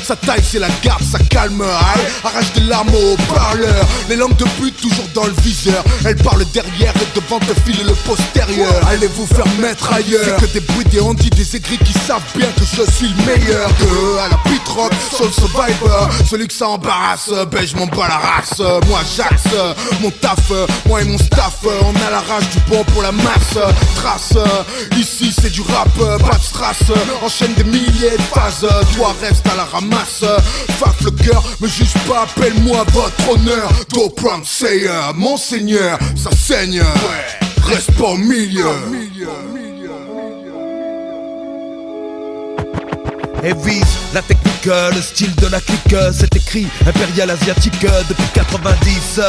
sa 0.06 0.14
taille 0.14 0.42
c'est 0.42 0.60
la 0.60 0.68
garde, 0.84 1.02
ça 1.02 1.18
calme 1.18 1.62
aïe, 1.62 2.06
Arrache 2.22 2.52
des 2.52 2.60
larmes 2.60 2.94
au 2.94 3.16
parleur. 3.34 3.84
Les 4.08 4.14
langues 4.14 4.36
de 4.36 4.44
pute 4.60 4.80
toujours 4.80 5.08
dans 5.14 5.24
le 5.24 5.34
viseur. 5.42 5.82
Elles 6.04 6.14
parlent 6.16 6.44
derrière 6.52 6.92
et 6.94 7.18
devant 7.18 7.40
te 7.40 7.52
filer 7.64 7.82
le 7.82 7.94
postérieur. 8.06 8.86
Allez 8.88 9.08
vous 9.08 9.26
faire 9.26 9.48
mettre 9.58 9.92
ailleurs? 9.92 10.22
C'est 10.24 10.46
que 10.46 10.52
des 10.52 10.60
bruits, 10.60 10.84
des 10.84 11.00
handis, 11.00 11.30
des 11.30 11.56
aigris 11.56 11.78
qui 11.78 11.92
savent 11.92 12.22
bien 12.36 12.46
que 12.52 12.62
je 12.64 12.88
suis 12.92 13.08
le 13.08 13.24
meilleur. 13.24 13.68
Que 13.78 14.18
à 14.18 14.28
la 14.28 14.38
beat 14.48 14.68
rock, 14.68 14.92
soul 15.10 15.32
survivor. 15.32 16.08
Celui 16.30 16.46
que 16.46 16.54
ça 16.54 16.68
embarrasse, 16.68 17.30
ben 17.50 17.66
je 17.66 17.74
m'en 17.74 17.86
bats 17.86 18.06
la 18.06 18.18
race. 18.18 18.60
Moi 18.86 19.00
j'axe, 19.16 19.54
mon 20.00 20.10
taf, 20.10 20.52
moi 20.86 21.02
et 21.02 21.04
mon 21.04 21.18
staff. 21.18 21.58
On 21.64 21.94
a 22.06 22.10
la 22.10 22.20
rage 22.20 22.48
du 22.50 22.60
bon 22.68 22.84
pour 22.92 23.02
la 23.02 23.10
masse. 23.10 23.58
Trace, 23.96 24.34
ici 24.96 25.34
c'est 25.36 25.50
du 25.50 25.62
rap, 25.62 25.88
pas 25.96 26.38
de 26.38 26.44
strass. 26.44 26.84
Enchaîne 27.24 27.54
des 27.54 27.64
milliers 27.64 28.16
de 28.16 28.22
phases, 28.32 28.68
toi 28.94 29.12
reste 29.20 29.44
à 29.48 29.56
la 29.56 29.64
ramasse 29.64 29.95
Faf 30.04 31.00
le 31.04 31.10
cœur, 31.10 31.42
me 31.60 31.68
juge 31.68 31.94
pas, 32.06 32.22
appelle-moi 32.22 32.84
votre 32.92 33.30
honneur. 33.30 33.70
Go 33.92 34.10
prom 34.10 34.44
sayer, 34.44 34.90
monseigneur, 35.14 35.98
ça 36.16 36.30
saigne. 36.36 36.82
Reste 37.62 37.92
pas 37.92 38.08
au 38.08 38.16
milieu. 38.16 38.66
Et 43.42 43.54
vise 43.54 43.84
la 44.12 44.22
technique, 44.22 44.66
le 44.66 45.00
style 45.00 45.34
de 45.36 45.46
la 45.46 45.60
clique 45.60 45.94
C'est 46.12 46.34
écrit 46.34 46.66
impérial 46.86 47.30
asiatique 47.30 47.86
depuis 48.08 48.28
90 48.34 49.20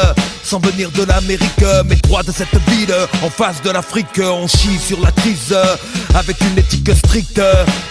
Sans 0.48 0.60
venir 0.60 0.90
de 0.92 1.04
l'Amérique 1.04 1.62
mais 1.86 1.96
droit 1.96 2.22
de 2.22 2.32
cette 2.32 2.56
ville 2.70 2.94
En 3.22 3.28
face 3.28 3.60
de 3.60 3.68
l'Afrique 3.68 4.18
on 4.18 4.46
chie 4.46 4.78
sur 4.78 4.98
la 5.02 5.12
crise 5.12 5.54
Avec 6.14 6.40
une 6.40 6.56
éthique 6.56 6.90
stricte 6.96 7.38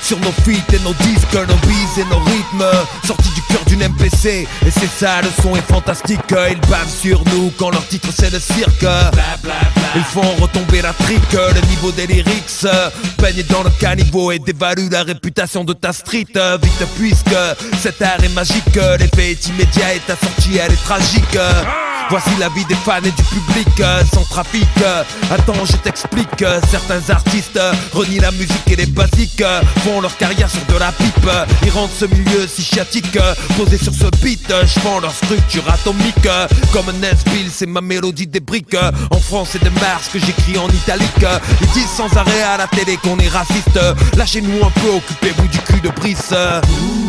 Sur 0.01 0.19
nos 0.21 0.31
feats 0.43 0.73
et 0.73 0.79
nos 0.79 0.93
disques, 0.93 1.35
nos 1.35 1.67
bises 1.67 1.99
et 1.99 2.05
nos 2.05 2.17
rythmes 2.17 2.65
Sortis 3.05 3.29
du 3.35 3.43
cœur 3.43 3.63
d'une 3.67 3.87
MPC 3.87 4.47
Et 4.65 4.71
c'est 4.71 4.89
ça 4.89 5.21
le 5.21 5.29
son 5.43 5.55
est 5.55 5.71
fantastique 5.71 6.33
Ils 6.49 6.59
bavent 6.67 6.89
sur 6.89 7.23
nous 7.25 7.51
quand 7.59 7.69
leur 7.69 7.87
titre 7.87 8.09
c'est 8.11 8.31
le 8.31 8.39
cirque. 8.39 8.87
Ils 9.95 10.03
font 10.03 10.33
retomber 10.41 10.81
la 10.81 10.93
trique, 10.93 11.33
le 11.33 11.61
niveau 11.69 11.91
des 11.91 12.07
lyrics 12.07 12.65
Peignent 13.17 13.45
dans 13.49 13.61
le 13.61 13.69
caniveau 13.79 14.31
et 14.31 14.39
dévaluent 14.39 14.89
la 14.89 15.03
réputation 15.03 15.63
de 15.63 15.73
ta 15.73 15.93
street. 15.93 16.25
Vite 16.33 16.87
puisque 16.97 17.37
cet 17.79 18.01
art 18.01 18.23
est 18.23 18.33
magique 18.33 18.79
L'effet 18.99 19.33
est 19.33 19.47
immédiat 19.47 19.93
et 19.93 19.99
ta 19.99 20.15
sortie 20.15 20.57
elle 20.57 20.71
est 20.71 20.83
tragique 20.83 21.37
Voici 22.09 22.29
la 22.39 22.47
vie 22.49 22.63
des 22.65 22.75
fans 22.75 22.97
et 23.03 23.11
du 23.11 23.23
public 23.23 23.67
sans 24.13 24.23
trafic. 24.23 24.67
Attends 25.29 25.65
je 25.65 25.75
t'explique 25.77 26.45
Certains 26.69 27.09
artistes 27.09 27.59
renient 27.93 28.21
la 28.21 28.31
musique 28.31 28.67
et 28.67 28.77
les 28.77 28.85
basiques 28.85 29.43
Font 29.83 29.99
leur 29.99 30.15
carrière 30.15 30.49
sur 30.49 30.63
de 30.73 30.79
la 30.79 30.91
pipe. 30.93 31.29
Ils 31.63 31.69
rendent 31.69 31.91
ce 31.91 32.05
milieu 32.05 32.47
si 32.47 32.63
chiatique 32.63 33.17
Posé 33.57 33.77
sur 33.77 33.93
ce 33.93 34.05
beat 34.23 34.53
Je 34.65 34.79
vends 34.79 34.99
leur 34.99 35.11
structure 35.13 35.69
atomique. 35.69 36.29
Comme 36.71 36.91
Nesbill 37.01 37.49
c'est 37.51 37.65
ma 37.65 37.81
mélodie 37.81 38.27
des 38.27 38.39
briques. 38.39 38.77
En 39.11 39.19
France 39.19 39.49
c'est 39.51 39.63
de 39.63 39.69
Mars 39.69 40.07
que 40.11 40.19
j'écris 40.19 40.57
en 40.57 40.69
italique. 40.69 41.25
Ils 41.61 41.67
disent 41.71 41.89
sans 41.89 42.15
arrêt 42.15 42.43
à 42.43 42.57
la 42.57 42.67
télé 42.67 42.97
qu'on 42.97 43.17
est 43.19 43.27
raciste. 43.27 43.79
Lâchez-nous 44.15 44.65
un 44.65 44.71
peu, 44.79 44.89
occupez-vous 44.95 45.47
du 45.47 45.59
cul 45.59 45.81
de 45.81 45.89
Brice 45.89 46.33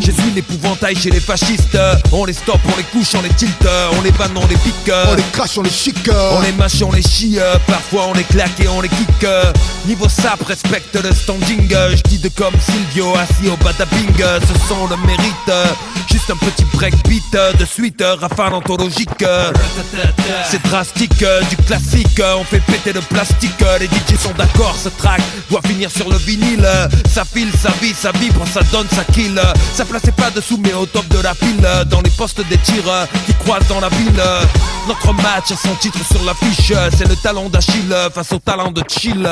Je 0.09 0.21
suis 0.23 0.31
l'épouvantail 0.31 0.95
chez 0.95 1.11
les 1.11 1.19
fascistes. 1.19 1.77
On 2.11 2.25
les 2.25 2.33
stoppe, 2.33 2.61
on 2.65 2.75
les 2.77 2.83
couche, 2.83 3.13
on 3.13 3.21
les 3.21 3.29
tilt 3.29 3.67
On 3.95 4.01
les 4.01 4.11
banne, 4.11 4.31
on 4.35 4.47
les 4.47 4.57
pique. 4.57 4.91
On 5.07 5.13
les 5.13 5.23
crache, 5.31 5.55
on 5.57 5.61
les 5.61 5.69
chic 5.69 6.09
On 6.31 6.41
les 6.41 6.51
mâche, 6.53 6.81
on 6.81 6.91
les 6.91 7.03
chie. 7.03 7.37
Parfois 7.67 8.07
on 8.07 8.13
les 8.13 8.23
claque 8.23 8.59
et 8.59 8.67
on 8.67 8.81
les 8.81 8.89
kick. 8.89 9.27
Niveau 9.85 10.09
sap, 10.09 10.41
respecte 10.47 10.95
le 10.95 11.13
standing. 11.13 11.69
Je 11.69 12.01
dis 12.09 12.17
de 12.17 12.29
comme 12.29 12.55
Silvio, 12.59 13.13
assis 13.17 13.49
au 13.51 13.57
badabing 13.57 14.11
Ce 14.17 14.67
sont 14.67 14.87
le 14.87 14.97
mérite. 15.05 15.51
Juste 16.11 16.31
un 16.31 16.37
petit 16.37 16.65
breakbeat 16.73 17.59
de 17.59 17.65
suite 17.65 18.03
Rafale 18.19 18.55
anthologique. 18.55 19.23
C'est 20.49 20.63
drastique, 20.63 21.23
du 21.51 21.57
classique. 21.57 22.21
On 22.39 22.43
fait 22.43 22.61
péter 22.61 22.93
le 22.93 23.01
plastique. 23.01 23.63
Les 23.79 23.85
DJ 23.85 24.19
sont 24.19 24.33
d'accord, 24.35 24.75
ce 24.75 24.89
track 24.89 25.21
doit 25.51 25.61
finir 25.67 25.91
sur 25.91 26.09
le 26.09 26.17
vinyle. 26.17 26.67
Ça 27.07 27.23
file, 27.25 27.51
ça 27.61 27.69
vit, 27.79 27.93
ça 27.93 28.11
vibre, 28.19 28.43
ça 28.51 28.61
donne, 28.71 28.87
ça 28.89 29.03
kill. 29.03 29.39
Ça 29.75 29.85
plaçait 29.99 30.15
pas 30.15 30.29
dessous 30.31 30.59
mais 30.63 30.73
au 30.73 30.85
top 30.85 31.07
de 31.09 31.21
la 31.21 31.35
pile 31.35 31.67
Dans 31.89 32.01
les 32.01 32.09
postes 32.11 32.41
des 32.47 32.57
tirs 32.57 33.07
qui 33.25 33.33
croisent 33.33 33.67
dans 33.67 33.79
la 33.79 33.89
ville 33.89 34.21
Notre 34.87 35.13
match 35.13 35.51
a 35.51 35.55
son 35.55 35.75
titre 35.75 35.99
sur 36.09 36.23
l'affiche 36.23 36.73
C'est 36.97 37.07
le 37.07 37.15
talent 37.15 37.49
d'Achille 37.49 37.95
face 38.13 38.31
au 38.31 38.39
talent 38.39 38.71
de 38.71 38.83
Chill 38.87 39.27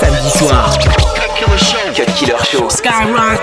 Samedi 0.00 0.30
soir 0.38 0.78
Cut 1.94 2.04
Killer 2.16 2.36
Show 2.50 2.70
Skyrock. 2.70 3.42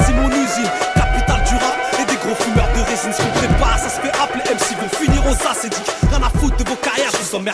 C'est 0.00 0.12
mon 0.12 0.28
usine, 0.28 0.70
capitale 0.94 1.42
du 1.44 1.54
rap 1.54 1.76
et 1.98 2.04
des 2.04 2.16
gros 2.16 2.34
fumeurs 2.34 2.68
de 2.74 2.80
résine. 2.82 3.12
Ce 3.12 3.22
qu'on 3.22 3.30
prépare, 3.38 3.78
ça 3.78 3.88
se 3.88 4.00
fait 4.00 4.12
appeler 4.22 4.44
MC, 4.44 4.76
vont 4.80 4.98
finir 4.98 5.22
aux 5.26 5.48
acédiques. 5.48 5.93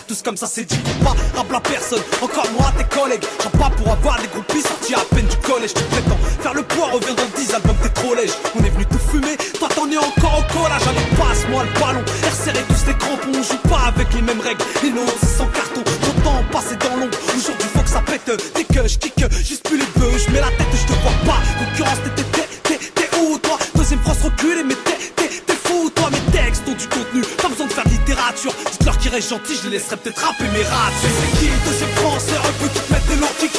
Tous 0.07 0.23
comme 0.23 0.37
ça, 0.37 0.47
c'est 0.47 0.65
dit. 0.65 0.77
Pas 1.03 1.15
rap 1.37 1.51
la 1.51 1.61
personne, 1.61 2.03
encore 2.21 2.47
moi, 2.59 2.71
tes 2.77 2.85
collègues. 2.85 3.25
J'en 3.43 3.51
pas 3.51 3.71
pour 3.71 3.91
avoir 3.91 4.21
des 4.21 4.29
groupies 4.29 4.61
sortis 4.61 4.95
à 4.95 5.01
peine 5.15 5.27
du 5.27 5.37
collège. 5.37 5.73
Tu 5.73 5.83
prétends 5.85 6.19
faire 6.43 6.55
le 6.55 6.63
poids, 6.63 6.89
reviens 6.93 7.15
dans 7.15 7.31
10 7.37 7.55
albums, 7.55 7.77
t'es 7.83 7.89
trop 7.89 8.15
lège. 8.15 8.31
On 8.59 8.65
est 8.65 8.71
venu 8.71 8.85
tout 8.87 8.99
fumer, 9.11 9.37
toi 9.59 9.69
t'en 9.75 9.91
es 9.91 9.97
encore 9.97 10.39
au 10.39 10.53
collage. 10.53 10.83
Passe 10.83 11.29
passe-moi 11.29 11.65
le 11.65 11.81
ballon. 11.81 12.05
Serré, 12.33 12.61
tous 12.69 12.87
les 12.87 12.99
crampons, 12.99 13.39
on 13.39 13.43
joue 13.43 13.69
pas 13.69 13.89
avec 13.89 14.13
les 14.13 14.23
mêmes 14.23 14.41
règles. 14.41 14.63
Les 14.83 14.91
nos 14.91 15.07
c'est 15.21 15.39
sans 15.39 15.47
carton, 15.47 15.81
de 15.81 16.23
temps 16.25 16.45
passé 16.53 16.77
dans 16.77 16.97
l'ombre. 16.97 17.17
Aujourd'hui, 17.37 17.69
faut 17.75 17.83
que 17.83 17.91
ça 17.91 18.03
pète. 18.03 18.31
Dès 18.55 18.65
que 18.65 18.87
je 18.87 18.99
kick, 18.99 19.15
juste 19.39 19.65
plus 19.65 19.79
les 19.79 19.89
bœufs, 19.97 20.19
je 20.27 20.33
mets 20.33 20.41
la 20.41 20.53
tête, 20.61 20.69
je 20.75 20.87
te 20.87 20.99
vois 21.01 21.19
pas. 21.25 21.41
Concurrence, 21.59 21.99
t'es, 22.17 22.20
Restent 29.11 29.31
gentils, 29.31 29.57
je 29.57 29.69
les 29.69 29.79
laisserai 29.79 29.97
peut-être 29.97 30.23
rapper 30.23 30.45
mes 30.53 30.63
rats. 30.63 30.91
C'est 31.03 31.39
qui 31.41 31.51
Deuxième 31.67 31.91
France, 31.97 32.27
un 32.31 32.53
peu 32.63 32.69
qui 32.69 32.81
te 32.81 32.93
mettent 32.93 33.09
de 33.09 33.21
l'eau, 33.21 33.27
kick, 33.41 33.50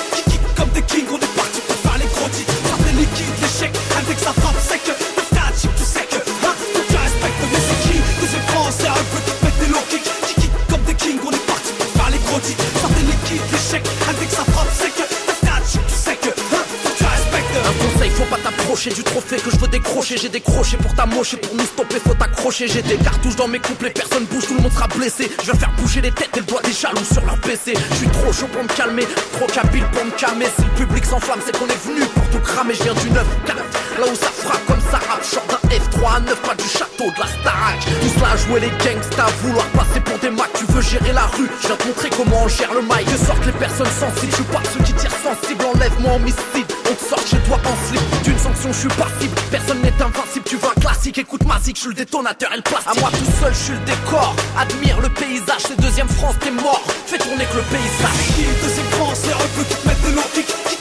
t'approcher 18.82 18.96
du 18.96 19.04
trophée 19.04 19.38
que 19.38 19.52
je 19.52 19.58
veux 19.58 19.68
décrocher. 19.68 20.18
J'ai 20.18 20.30
décroché 20.30 20.78
pour 20.78 20.94
t'amocher, 20.96 21.38
pour 21.38 21.56
nous 21.56 21.66
stopper, 21.66 22.00
faut 22.00 22.14
t'accrocher. 22.14 22.68
J'ai 22.68 22.82
des 22.82 22.98
cartouches 22.98 23.36
dans 23.36 23.48
mes 23.48 23.60
couplets, 23.60 23.92
personne 23.92 24.26
bouge, 24.26 24.48
tout 24.48 24.56
le 24.56 24.62
monde 24.62 24.72
sera 24.72 24.88
blessé. 24.88 25.30
Je 25.44 25.52
vais 25.52 25.58
faire 25.58 25.72
bouger 25.78 26.02
les 26.02 26.12
têtes 26.12 26.36
et 26.36 26.40
le 26.40 26.46
doigt 26.46 26.62
des 26.62 26.74
jaloux 26.74 27.06
sur 27.12 27.24
leur 27.26 27.38
PC. 27.42 27.74
Je 27.92 27.96
suis 27.96 28.08
trop 28.08 28.34
chaud 28.34 28.48
pour 28.52 28.64
me 28.64 28.70
calmer, 28.70 29.08
trop 29.34 29.48
capile 29.48 29.86
pour 29.92 30.06
me 30.06 30.12
calmer. 30.12 30.48
Si 30.58 30.64
le 30.64 30.86
public 30.86 31.06
s'enflamme, 31.06 31.40
c'est 31.46 31.58
qu'on 31.58 31.68
est 31.68 31.86
venu 31.86 32.02
pour 32.06 32.28
tout 32.30 32.40
cramer. 32.40 32.74
Je 32.74 32.84
viens 32.84 32.94
du 32.94 33.10
9 33.12 33.26
4 33.46 33.58
là 34.00 34.08
où 34.12 34.16
ça 34.16 34.32
frappe 34.32 34.66
comme 34.66 34.82
ça 34.90 34.98
rappe. 34.98 35.24
Genre 35.24 35.46
d'un 35.48 35.70
F3 35.70 36.16
à 36.16 36.20
9, 36.22 36.42
pas 36.42 36.56
du 36.56 36.68
château 36.68 37.06
de 37.06 37.20
la 37.20 37.28
Starac. 37.28 37.80
Là 38.22 38.28
à 38.34 38.38
jouer 38.38 38.60
les 38.62 38.70
gangsters, 38.70 39.30
vouloir 39.44 39.66
passer 39.78 40.00
pour 40.00 40.18
des 40.20 40.30
macs. 40.30 40.54
Tu 40.54 40.66
veux 40.66 40.82
gérer 40.82 41.14
la 41.14 41.26
rue, 41.38 41.50
je 41.62 41.68
viens 41.68 41.76
te 41.76 41.88
montrer 41.88 42.10
comment 42.10 42.44
on 42.44 42.48
gère 42.48 42.74
le 42.74 42.82
mic. 42.82 43.06
Que 43.06 43.18
sortent 43.18 43.46
les 43.46 43.52
personnes 43.54 43.94
sensibles, 44.00 44.32
je 44.32 44.36
suis 44.36 44.52
pas 44.54 44.62
ceux 44.74 44.84
qui 44.84 44.94
tirent 44.94 45.20
sensible. 45.22 45.66
Enlève-moi 45.74 46.14
homicide, 46.14 46.70
sort 47.02 47.26
chez 47.26 47.38
toi 47.40 47.58
en 47.66 47.88
slip. 47.88 48.02
D'une 48.24 48.38
sanction, 48.38 48.72
je 48.72 48.80
suis 48.80 48.90
passible, 48.90 49.36
personne 49.50 49.82
n'est 49.82 50.02
invincible. 50.02 50.46
Tu 50.46 50.56
veux 50.58 50.70
un 50.70 50.80
classique, 50.80 51.18
écoute 51.18 51.44
ma 51.46 51.60
je 51.64 51.80
suis 51.80 51.90
le 51.90 51.94
détonateur 51.94 52.52
et 52.54 52.58
le 52.58 52.62
plastique. 52.62 52.92
À 52.96 53.00
moi 53.00 53.10
tout 53.12 53.32
seul, 53.40 53.54
je 53.54 53.60
suis 53.60 53.74
le 53.74 53.86
décor. 53.86 54.36
Admire 54.58 55.00
le 55.00 55.10
paysage, 55.10 55.64
c'est 55.68 55.80
deuxième 55.80 56.10
France, 56.10 56.36
t'es 56.40 56.52
mort. 56.52 56.82
Fais 57.06 57.18
tourner 57.18 57.46
que 57.46 57.58
le 57.58 57.64
paysage. 57.64 58.62
Deuxième 58.64 58.92
France, 58.92 59.20
un 59.26 59.58
peu 59.58 59.64
qui 59.64 59.76
te 59.76 59.88
mettent 59.88 60.02
de 60.04 60.16
l'eau, 60.16 60.81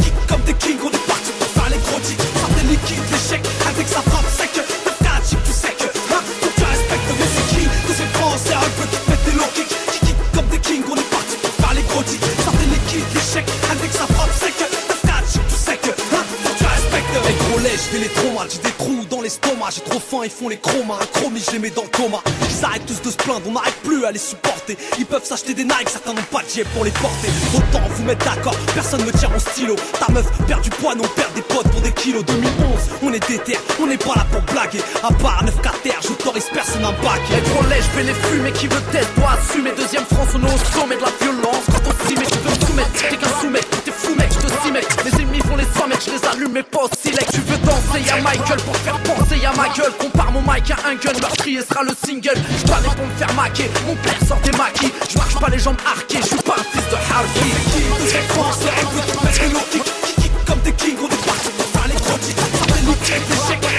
trop 19.99 20.23
ils 20.25 20.31
font 20.31 20.49
les 20.49 20.59
chromas, 20.59 20.99
un 21.01 21.07
chromie, 21.07 21.43
je 21.45 21.53
les 21.53 21.59
mets 21.59 21.71
dans 21.71 21.83
le 21.83 21.89
coma. 21.89 22.19
Ils 22.49 22.65
arrêtent 22.65 22.87
tous 22.87 23.03
de 23.03 23.11
se 23.11 23.17
plaindre, 23.17 23.43
on 23.47 23.53
n'arrive 23.53 23.75
plus 23.83 24.05
à 24.05 24.13
les 24.13 24.19
supporter. 24.19 24.77
Ils 24.99 25.07
peuvent 25.07 25.25
s'acheter 25.25 25.55
des 25.55 25.65
Nike, 25.65 25.89
certains 25.89 26.15
n'ont 26.15 26.31
pas 26.31 26.43
de 26.43 26.49
jet 26.49 26.65
pour 26.75 26.85
les 26.85 26.91
porter. 26.93 27.29
Autant 27.55 27.83
vous 27.89 28.05
mettre 28.05 28.25
d'accord, 28.25 28.55
personne 28.75 29.05
me 29.05 29.13
tire 29.13 29.31
mon 29.31 29.39
stylo. 29.39 29.77
Ta 29.99 30.13
meuf 30.13 30.27
perd 30.47 30.63
du 30.63 30.71
poids, 30.71 30.95
non 30.95 31.09
perd 31.17 31.33
des 31.35 31.43
potes 31.43 31.69
pour 31.69 31.81
des 31.81 31.93
kilos. 31.93 32.25
2011, 32.25 32.51
on 33.03 33.13
est 33.13 33.29
déter, 33.29 33.59
on 33.81 33.87
n'est 33.87 33.99
pas 33.99 34.15
là 34.15 34.27
pour 34.31 34.43
blaguer. 34.53 34.81
À 35.03 35.13
part 35.13 35.45
9 35.45 35.55
terre, 35.83 36.01
j'autorise 36.03 36.49
personne 36.53 36.85
à 36.85 36.93
bac. 37.03 37.21
Les 37.31 37.69
lait, 37.69 37.83
je 37.83 37.97
vais 37.97 38.05
les 38.05 38.15
fumer, 38.15 38.53
qui 38.53 38.67
veut 38.67 38.83
tête, 38.93 39.09
doit 39.17 39.33
assumer. 39.33 39.73
Deuxième 39.77 40.05
France, 40.05 40.29
on 40.35 40.43
est 40.47 40.55
au 40.55 40.79
sommet 40.79 40.97
de 40.97 41.03
la 41.03 41.13
violence. 41.21 41.65
Quand 41.67 41.83
on 41.89 42.09
s'y 42.09 42.15
tu 42.15 42.39
veux 42.39 42.51
me 42.51 42.67
soumettre, 42.67 42.91
t'es 42.93 43.17
qu'un 43.17 43.41
sous-mec, 43.41 43.67
t'es 43.85 43.93
fou 43.93 44.15
mec, 44.15 44.29
je 44.31 44.47
te 44.47 44.73
mec. 44.73 44.87
Les 45.05 45.21
ennemis 45.21 45.41
font 45.41 45.57
les 45.57 45.65
100 45.65 45.89
mètres, 45.89 46.03
je 46.07 46.11
les 46.13 46.29
allume, 46.29 46.53
mais 46.53 46.63
pas 46.63 46.85
aussi 46.85 47.11
lec. 47.11 47.27
Tu 47.33 47.41
veux 47.41 47.59
danser, 47.59 48.01
y'a 48.07 48.21
Michael 48.21 48.61
pour 48.63 48.77
faire 48.77 48.99
penser, 49.03 49.30
ma 49.61 49.69
gueule. 49.75 49.93
Compare 49.99 50.33
mon 50.33 50.41
mic 50.41 50.71
à 50.71 50.89
un 50.89 50.95
gun, 50.95 51.13
meurtrier 51.21 51.61
sera 51.63 51.83
le 51.83 51.93
single. 52.05 52.35
Je 52.59 52.67
pas 52.67 52.81
pour 52.81 53.07
me 53.07 53.15
faire 53.17 53.35
maquer, 53.35 53.71
mon 53.87 53.95
père 53.97 54.21
sort 54.27 54.41
des 54.41 54.53
maquis. 54.53 54.93
Je 55.11 55.19
marche 55.19 55.39
pas 55.39 55.49
les 55.49 55.59
jambes 55.59 55.81
arquées, 55.87 56.21
je 56.23 56.29
suis 56.29 56.37
pas 56.37 56.57
un 56.59 56.65
fils 56.73 56.89
de 56.89 56.97
Harvey. 56.97 57.51
Deuxième 58.01 58.29
France, 58.35 58.59
c'est 58.63 58.71
un 58.71 58.87
peu 58.89 59.01
de 59.01 59.53
l'eau, 59.53 59.61
kick, 59.71 59.83
kick, 59.83 60.17
kick, 60.17 60.33
comme 60.47 60.61
des 60.61 60.73
kings, 60.73 60.97
on 61.01 61.07
est 61.07 61.27
parti 61.27 61.51
pour 61.57 61.67
faire 61.67 61.89
les 61.89 62.01
gros 62.01 62.19
titres. 62.19 62.45
Certains 62.59 62.83
liquides, 62.87 63.27
l'échec, 63.29 63.59
avec 63.65 63.70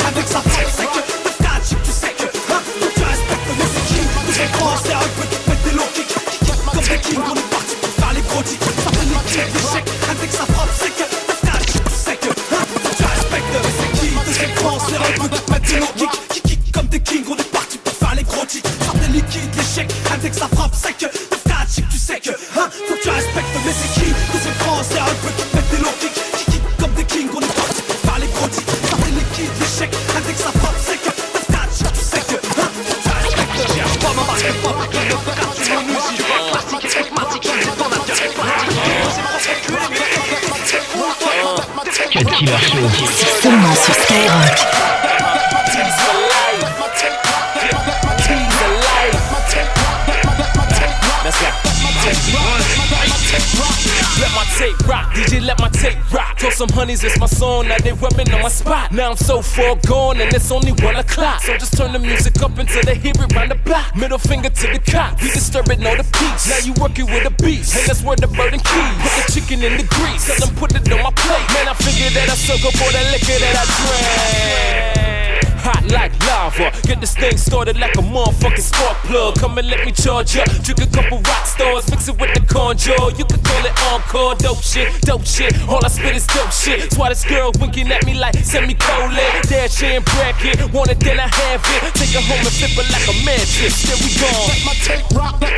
tape 54.62 54.88
rock, 54.88 55.10
DJ, 55.14 55.42
let 55.42 55.60
my 55.60 55.70
tape 55.70 55.98
rock. 56.14 56.38
Told 56.38 56.54
some 56.54 56.70
honeys, 56.70 57.04
it's 57.04 57.20
my 57.20 57.26
song, 57.26 57.68
now 57.68 57.78
they 57.80 57.94
rubbing 57.94 58.32
on 58.32 58.44
my 58.44 58.50
spot. 58.50 58.92
Now 58.92 59.10
I'm 59.10 59.18
so 59.18 59.42
far 59.42 59.76
gone, 59.88 60.22
and 60.22 60.32
it's 60.32 60.52
only 60.52 60.72
one 60.86 60.98
o'clock. 60.98 61.42
So 61.42 61.58
just 61.58 61.76
turn 61.76 61.94
the 61.94 62.00
music 62.00 62.40
up 62.44 62.56
until 62.56 62.84
they 62.84 62.96
hear 62.96 63.14
it 63.18 63.34
round 63.34 63.50
the 63.50 63.56
block. 63.56 63.96
Middle 63.96 64.20
finger 64.20 64.50
to 64.50 64.68
the 64.68 64.80
cops, 64.80 65.24
we 65.24 65.32
disturbing 65.32 65.84
all 65.88 65.98
the 65.98 66.06
peace. 66.14 66.46
Now 66.48 66.60
you 66.62 66.74
working 66.80 67.08
with 67.08 67.26
a 67.26 67.34
beast, 67.42 67.76
and 67.76 67.88
that's 67.88 68.04
where 68.04 68.18
the 68.18 68.28
bird 68.28 68.54
and 68.54 68.64
key. 68.64 68.90
Put 69.02 69.14
the 69.18 69.32
chicken 69.34 69.64
in 69.66 69.78
the 69.78 69.88
grease, 69.90 70.28
tell 70.30 70.46
them 70.46 70.56
put 70.56 70.76
it 70.76 70.86
on 70.94 71.02
my 71.02 71.12
plate. 71.12 71.48
Man, 71.58 71.68
I 71.68 71.74
figured 71.74 72.14
that 72.14 72.30
I 72.30 72.36
suck 72.36 72.62
up 72.62 72.78
all 72.82 72.92
that 72.94 73.06
liquor 73.10 73.40
that 73.42 73.56
I 73.58 73.66
drank. 73.66 75.21
Hot 75.62 75.86
like 75.92 76.14
lava, 76.26 76.72
get 76.88 77.00
this 77.00 77.16
thing 77.16 77.38
started 77.38 77.78
like 77.78 77.94
a 77.96 78.02
motherfucking 78.02 78.66
spark 78.66 78.98
plug. 79.06 79.36
Come 79.38 79.58
and 79.58 79.68
let 79.70 79.86
me 79.86 79.92
charge 79.92 80.36
up. 80.38 80.50
Drink 80.66 80.82
a 80.82 80.88
couple 80.88 81.22
rock 81.22 81.46
stars, 81.46 81.90
mix 81.90 82.08
it 82.08 82.20
with 82.20 82.34
the 82.34 82.42
conjure. 82.42 82.98
You 83.18 83.26
could 83.26 83.44
call 83.44 83.66
it 83.66 83.76
encore, 83.94 84.36
dope 84.36 84.62
shit, 84.62 84.90
dope 85.02 85.26
shit. 85.26 85.54
All 85.70 85.84
I 85.84 85.90
spit 85.90 86.16
is 86.16 86.26
dope 86.28 86.52
shit. 86.52 86.82
That's 86.82 86.98
why 86.98 87.10
this 87.10 87.24
girl 87.26 87.52
winking 87.60 87.92
at 87.92 88.06
me 88.06 88.14
like 88.16 88.36
semicolon. 88.42 89.14
Dash 89.46 89.84
in 89.84 90.02
bracket, 90.04 90.74
want 90.74 90.90
it 90.90 91.00
then 91.00 91.20
I 91.20 91.28
have 91.28 91.62
it. 91.62 91.94
Take 91.94 92.16
it 92.16 92.24
home 92.26 92.42
and 92.42 92.56
flip 92.58 92.74
it 92.82 92.88
like 92.90 93.06
a 93.06 93.16
mattress. 93.26 93.86
Then 93.86 93.98
we 94.02 94.10
gone. 94.18 94.50
Let 94.50 94.66
my 94.66 94.74
tape 94.82 95.10
rock, 95.14 95.42
let 95.42 95.51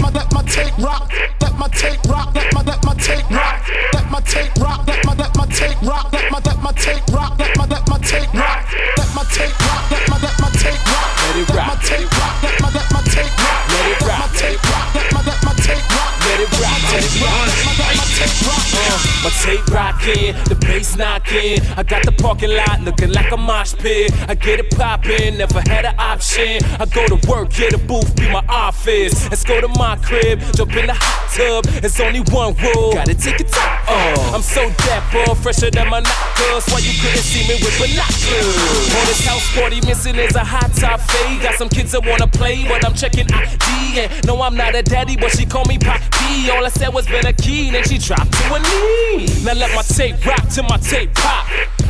I 21.35 21.81
got 21.81 22.05
the 22.05 22.11
parking 22.11 22.51
lot 22.51 22.81
looking 22.81 23.11
like 23.11 23.31
a 23.31 23.37
mosh 23.37 23.73
pit. 23.73 24.11
I 24.29 24.35
get 24.35 24.59
it 24.59 24.69
poppin', 24.69 25.37
never 25.39 25.61
had 25.61 25.83
an 25.85 25.95
option. 25.97 26.63
I 26.79 26.85
go 26.85 27.07
to 27.07 27.27
work, 27.27 27.49
get 27.49 27.73
a 27.73 27.79
booth, 27.79 28.15
be 28.15 28.31
my 28.31 28.45
office. 28.47 29.29
Let's 29.31 29.43
go 29.43 29.59
to 29.59 29.67
my 29.67 29.95
crib, 29.97 30.41
jump 30.55 30.75
in 30.75 30.85
the 30.85 30.93
hot 30.93 31.22
tub. 31.33 31.65
It's 31.83 31.99
only 31.99 32.21
one 32.29 32.53
rule, 32.61 32.93
gotta 32.93 33.15
take 33.15 33.39
it 33.41 33.49
top 33.49 33.89
off. 33.89 34.33
I'm 34.33 34.41
so 34.41 34.69
dapper, 34.85 35.35
fresher 35.35 35.71
than 35.71 35.89
my 35.89 35.99
knockers. 35.99 36.65
Why 36.69 36.79
you 36.79 36.93
couldn't 37.01 37.25
see 37.25 37.47
me 37.49 37.57
with 37.57 37.73
binoculars? 37.81 38.93
On 38.93 39.05
this 39.09 39.25
house 39.25 39.47
party, 39.55 39.81
missing 39.81 40.15
is 40.15 40.35
a 40.35 40.43
hot 40.43 40.71
top 40.75 41.01
fade. 41.01 41.41
Got 41.41 41.55
some 41.55 41.69
kids 41.69 41.91
that 41.91 42.05
wanna 42.05 42.27
play, 42.27 42.63
but 42.67 42.85
I'm 42.85 42.93
checking 42.93 43.27
ID. 43.33 43.99
And 43.99 44.25
no, 44.25 44.41
I'm 44.41 44.55
not 44.55 44.75
a 44.75 44.83
daddy, 44.83 45.17
but 45.17 45.31
she 45.31 45.45
call 45.45 45.65
me 45.65 45.77
Poppy. 45.77 46.49
All 46.51 46.65
I 46.65 46.69
said 46.69 46.93
was 46.93 47.07
been 47.07 47.25
a 47.25 47.33
key, 47.33 47.71
then 47.71 47.83
she 47.83 47.97
dropped 47.97 48.31
to 48.31 48.43
her 48.53 48.59
knee. 48.59 49.27
Now 49.43 49.53
let 49.53 49.73
my 49.75 49.81
tape 49.81 50.23
rock 50.25 50.47
till 50.49 50.65
my 50.65 50.77
tape 50.77 51.13
pop. 51.15 51.47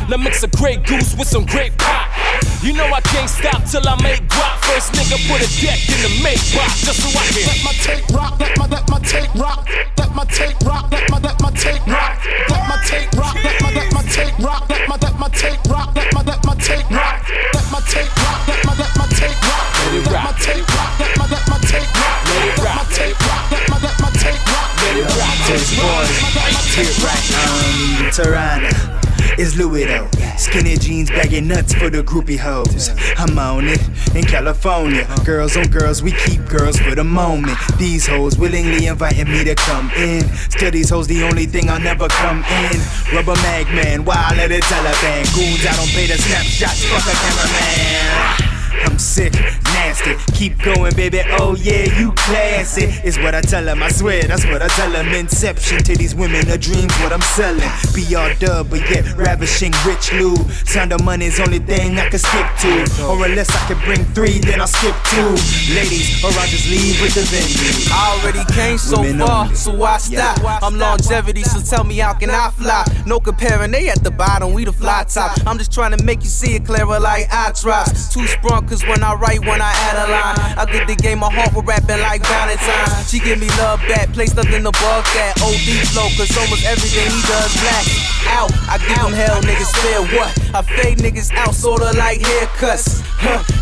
Now 0.08 0.18
mix 0.18 0.42
a 0.42 0.48
Grey 0.48 0.76
Goose 0.76 1.16
with 1.16 1.28
some 1.28 1.46
grape 1.46 1.76
pop. 1.78 2.08
You 2.62 2.72
know 2.72 2.84
I 2.84 3.00
can't 3.00 3.28
stop 3.28 3.64
till 3.64 3.86
I 3.88 3.96
make 4.02 4.20
guap. 4.28 4.56
First 4.64 4.92
nigga 4.92 5.16
put 5.28 5.40
a 5.40 5.48
deck 5.60 5.80
in 5.88 6.00
the 6.00 6.12
make 6.22 6.40
box 6.56 6.84
just 6.84 7.00
so 7.00 7.08
I 7.12 7.24
can. 7.32 7.44
Let 7.48 7.60
my 7.64 7.72
tape 7.84 8.08
rock, 8.08 8.40
let 8.40 8.56
my 8.58 8.66
let 8.66 8.88
my 8.88 8.98
tape 9.00 9.33
rock, 9.34 9.68
let 9.98 10.14
my 10.14 10.24
tape 10.24 10.58
rock, 10.64 10.90
let 10.90 11.10
my 11.10 11.18
let 11.18 11.40
my 11.40 11.50
tape 11.50 11.86
rock, 11.86 12.18
let 12.48 12.68
my 12.68 12.76
tape 12.84 13.12
rock, 13.14 13.34
let 13.42 13.60
my 13.62 13.70
let 13.72 13.92
my 13.92 14.02
tape 14.02 14.38
rock, 14.38 14.68
let 14.68 14.88
my 14.88 14.96
let 14.96 15.18
my 15.18 15.28
tape 15.28 15.64
rock, 15.68 15.94
let 15.94 16.14
my 16.14 16.22
let 16.22 16.44
my 16.44 16.54
tape 16.54 16.90
rock, 16.90 17.20
let 17.54 17.66
my 17.72 17.80
tape 17.88 18.16
rock, 18.18 18.48
let 18.48 18.64
my 18.66 18.74
let 18.78 18.96
my 18.96 19.06
tape 19.10 19.42
rock, 19.42 19.70
let 19.90 20.22
my 20.24 20.32
tape 20.38 20.68
rock, 20.74 21.00
let 21.00 21.18
my 21.18 21.26
let 21.26 21.48
my 21.48 21.58
tape 21.66 21.90
rock, 21.98 22.20
let 22.30 22.74
my 22.74 22.84
tape 22.94 23.20
rock, 23.26 23.50
let 23.50 23.68
my 23.70 23.78
let 23.82 23.96
my 24.00 24.10
tape 24.14 24.46
rock, 24.46 24.70
let 24.82 24.96
it 24.96 25.10
rock. 25.18 25.36
This 25.46 25.66
boy, 25.76 26.06
here 26.74 26.94
right, 27.04 27.26
um, 27.42 28.10
Tirana. 28.10 29.03
It's 29.38 29.56
Louis 29.56 29.84
though. 29.84 30.08
Skinny 30.36 30.76
jeans, 30.76 31.10
bagging 31.10 31.48
nuts 31.48 31.74
for 31.74 31.90
the 31.90 32.02
groupie 32.02 32.38
hoes. 32.38 32.90
I'm 33.16 33.38
on 33.38 33.68
it 33.68 33.80
in 34.14 34.24
California. 34.24 35.06
Girls 35.24 35.56
on 35.56 35.66
girls, 35.68 36.02
we 36.02 36.12
keep 36.12 36.44
girls 36.46 36.78
for 36.78 36.94
the 36.94 37.04
moment. 37.04 37.56
These 37.78 38.06
hoes 38.06 38.38
willingly 38.38 38.86
inviting 38.86 39.30
me 39.30 39.44
to 39.44 39.54
come 39.54 39.90
in. 39.96 40.24
Still, 40.50 40.70
these 40.70 40.90
hoes 40.90 41.06
the 41.06 41.22
only 41.22 41.46
thing 41.46 41.68
I'll 41.70 41.80
never 41.80 42.08
come 42.08 42.44
in. 42.44 42.80
Rubber 43.14 43.36
mag 43.42 43.66
man, 43.74 44.04
wild 44.04 44.38
at 44.38 44.48
the 44.48 44.60
Taliban. 44.60 45.24
Goons, 45.34 45.66
I 45.66 45.76
don't 45.76 45.88
pay 45.88 46.06
the 46.06 46.18
snapshots, 46.18 46.84
fuck 46.84 47.06
a 47.06 47.14
cameraman. 47.16 48.54
I'm 48.86 48.98
sick, 48.98 49.32
nasty. 49.74 50.14
Keep 50.32 50.62
going, 50.62 50.94
baby. 50.94 51.20
Oh 51.38 51.54
yeah, 51.56 51.84
you 51.98 52.12
classy. 52.12 52.84
Is 53.04 53.18
what 53.18 53.34
I 53.34 53.40
tell 53.40 53.64
them. 53.64 53.82
I 53.82 53.88
swear, 53.90 54.22
that's 54.22 54.44
what 54.46 54.62
I 54.62 54.68
tell 54.68 54.90
them. 54.90 55.08
Inception 55.08 55.82
to 55.84 55.96
these 55.96 56.14
women, 56.14 56.48
a 56.48 56.56
dream's 56.58 56.94
what 57.02 57.12
I'm 57.12 57.20
selling. 57.20 57.68
Be 57.94 58.14
all 58.14 58.32
dub, 58.38 58.70
but 58.70 58.80
yet 58.90 59.04
ravishing 59.16 59.72
rich 59.86 60.12
Lou. 60.12 60.36
Sound 60.64 60.92
of 60.92 61.02
money's 61.04 61.40
only 61.40 61.58
thing 61.58 61.98
I 61.98 62.08
can 62.08 62.18
skip 62.18 62.48
to. 62.62 63.04
Or 63.04 63.24
unless 63.26 63.50
I 63.50 63.66
can 63.68 63.78
bring 63.84 64.04
three, 64.14 64.38
then 64.38 64.60
I'll 64.60 64.66
skip 64.66 64.94
two. 65.10 65.30
Ladies, 65.74 66.22
or 66.24 66.28
I'll 66.28 66.48
just 66.48 66.68
leave 66.70 67.00
with 67.02 67.14
the 67.14 67.24
venue. 67.28 67.90
I 67.92 68.20
already 68.20 68.44
came 68.54 68.78
so 68.78 69.00
Women 69.00 69.26
far, 69.26 69.44
only. 69.44 69.54
so 69.56 69.74
why 69.74 69.98
stop? 69.98 70.38
I'm 70.62 70.78
longevity, 70.78 71.42
so 71.42 71.60
tell 71.60 71.84
me 71.84 71.98
how 71.98 72.14
can 72.14 72.30
I 72.30 72.50
fly? 72.50 72.84
No 73.06 73.18
comparing, 73.20 73.70
they 73.70 73.88
at 73.88 74.02
the 74.04 74.10
bottom, 74.10 74.52
we 74.52 74.64
the 74.64 74.72
fly 74.72 75.04
top. 75.04 75.36
I'm 75.46 75.58
just 75.58 75.72
trying 75.72 75.96
to 75.96 76.04
make 76.04 76.22
you 76.22 76.28
see 76.30 76.54
it 76.54 76.64
clearer 76.64 77.00
like 77.00 77.26
I 77.32 77.52
try. 77.52 77.84
Too 77.84 78.26
sprung, 78.26 78.66
cause 78.68 78.82
when 78.84 79.02
I 79.02 79.14
write, 79.14 79.40
when 79.40 79.60
I 79.60 79.63
add 79.72 79.96
a 79.96 80.06
line, 80.10 80.58
I 80.58 80.64
get 80.68 80.86
the 80.86 80.96
game 80.96 81.20
my 81.20 81.32
heart 81.32 81.54
with 81.54 81.64
rapping 81.64 82.00
like 82.00 82.20
Valentine. 82.26 83.04
She 83.06 83.20
give 83.20 83.38
me 83.38 83.48
love 83.56 83.80
back, 83.88 84.12
place 84.12 84.34
nothing 84.34 84.66
above 84.66 85.04
that. 85.16 85.38
OD 85.40 85.68
flow, 85.88 86.08
cause 86.18 86.32
almost 86.36 86.64
everything 86.66 87.08
he 87.08 87.20
does 87.24 87.52
black. 87.62 87.84
Out, 88.34 88.50
I 88.68 88.78
give 88.82 88.98
him 88.98 89.12
hell, 89.12 89.40
niggas 89.42 89.72
fair 89.80 90.02
what? 90.16 90.32
I 90.54 90.62
fade 90.62 90.98
niggas 90.98 91.32
out, 91.36 91.54
sorta 91.54 91.96
like 91.96 92.20
haircuts. 92.20 93.13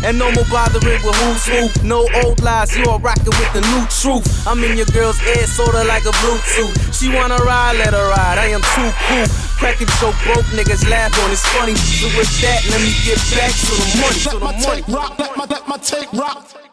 And 0.03 0.19
no 0.19 0.31
more 0.31 0.45
bothering 0.51 1.01
with 1.03 1.15
who's 1.23 1.45
who. 1.47 1.87
No 1.87 2.07
old 2.23 2.41
lies, 2.41 2.75
you 2.77 2.85
are 2.85 2.99
rocking 2.99 3.33
with 3.39 3.51
the 3.53 3.61
new 3.61 3.83
truth. 3.87 4.25
I'm 4.47 4.63
in 4.63 4.77
your 4.77 4.89
girl's 4.91 5.21
ear, 5.23 5.47
sorta 5.47 5.83
like 5.83 6.05
a 6.05 6.13
Bluetooth. 6.21 6.75
She 6.93 7.09
wanna 7.09 7.37
ride, 7.37 7.77
let 7.77 7.93
her 7.93 8.09
ride. 8.11 8.37
I 8.37 8.47
am 8.51 8.61
too 8.75 8.89
cool. 9.07 9.27
Cracking 9.59 9.87
joke, 9.99 10.15
broke 10.25 10.47
niggas 10.51 10.89
laugh 10.89 11.17
on 11.23 11.31
it's 11.31 11.45
funny. 11.55 11.75
So 11.75 12.07
with 12.17 12.31
that, 12.41 12.61
let 12.69 12.81
me 12.81 12.91
get 13.05 13.19
back 13.31 13.51
to 13.51 13.73
the 13.79 13.87
money. 14.01 14.19
Let 14.27 14.41
my 14.41 14.53
tape 14.59 14.87
rock, 14.87 15.19
let 15.19 15.37
my 15.37 15.45
let 15.45 15.67
my 15.67 15.77
tape 15.77 16.11
rock. 16.13 16.72